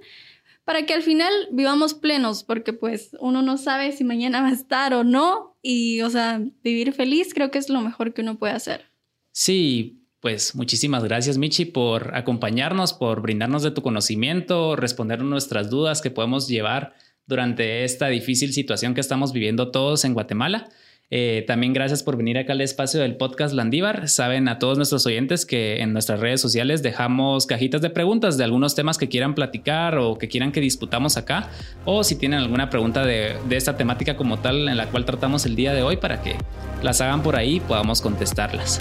para 0.64 0.86
que 0.86 0.94
al 0.94 1.02
final 1.02 1.32
vivamos 1.50 1.94
plenos, 1.94 2.44
porque 2.44 2.72
pues 2.72 3.16
uno 3.20 3.42
no 3.42 3.58
sabe 3.58 3.92
si 3.92 4.04
mañana 4.04 4.42
va 4.42 4.48
a 4.48 4.52
estar 4.52 4.94
o 4.94 5.02
no, 5.02 5.56
y 5.60 6.02
o 6.02 6.10
sea, 6.10 6.40
vivir 6.62 6.92
feliz 6.92 7.34
creo 7.34 7.50
que 7.50 7.58
es 7.58 7.68
lo 7.68 7.80
mejor 7.80 8.14
que 8.14 8.22
uno 8.22 8.38
puede 8.38 8.52
hacer. 8.52 8.86
Sí, 9.32 10.01
pues 10.22 10.54
muchísimas 10.54 11.02
gracias, 11.02 11.36
Michi, 11.36 11.64
por 11.64 12.14
acompañarnos, 12.14 12.92
por 12.92 13.22
brindarnos 13.22 13.64
de 13.64 13.72
tu 13.72 13.82
conocimiento, 13.82 14.76
responder 14.76 15.20
nuestras 15.24 15.68
dudas 15.68 16.00
que 16.00 16.12
podemos 16.12 16.46
llevar 16.46 16.94
durante 17.26 17.82
esta 17.82 18.06
difícil 18.06 18.52
situación 18.52 18.94
que 18.94 19.00
estamos 19.00 19.32
viviendo 19.32 19.72
todos 19.72 20.04
en 20.04 20.14
Guatemala. 20.14 20.68
Eh, 21.10 21.44
también 21.48 21.72
gracias 21.72 22.04
por 22.04 22.16
venir 22.16 22.38
acá 22.38 22.52
al 22.52 22.60
espacio 22.60 23.00
del 23.00 23.16
podcast 23.16 23.52
Landívar. 23.52 24.08
Saben 24.08 24.46
a 24.46 24.60
todos 24.60 24.76
nuestros 24.76 25.04
oyentes 25.06 25.44
que 25.44 25.80
en 25.80 25.92
nuestras 25.92 26.20
redes 26.20 26.40
sociales 26.40 26.84
dejamos 26.84 27.46
cajitas 27.46 27.82
de 27.82 27.90
preguntas 27.90 28.38
de 28.38 28.44
algunos 28.44 28.76
temas 28.76 28.98
que 28.98 29.08
quieran 29.08 29.34
platicar 29.34 29.98
o 29.98 30.18
que 30.18 30.28
quieran 30.28 30.52
que 30.52 30.60
disputamos 30.60 31.16
acá. 31.16 31.50
O 31.84 32.04
si 32.04 32.14
tienen 32.14 32.38
alguna 32.38 32.70
pregunta 32.70 33.04
de, 33.04 33.34
de 33.48 33.56
esta 33.56 33.76
temática 33.76 34.16
como 34.16 34.38
tal 34.38 34.68
en 34.68 34.76
la 34.76 34.86
cual 34.86 35.04
tratamos 35.04 35.46
el 35.46 35.56
día 35.56 35.74
de 35.74 35.82
hoy 35.82 35.96
para 35.96 36.22
que 36.22 36.36
las 36.80 37.00
hagan 37.00 37.24
por 37.24 37.34
ahí 37.34 37.56
y 37.56 37.60
podamos 37.60 38.00
contestarlas. 38.00 38.80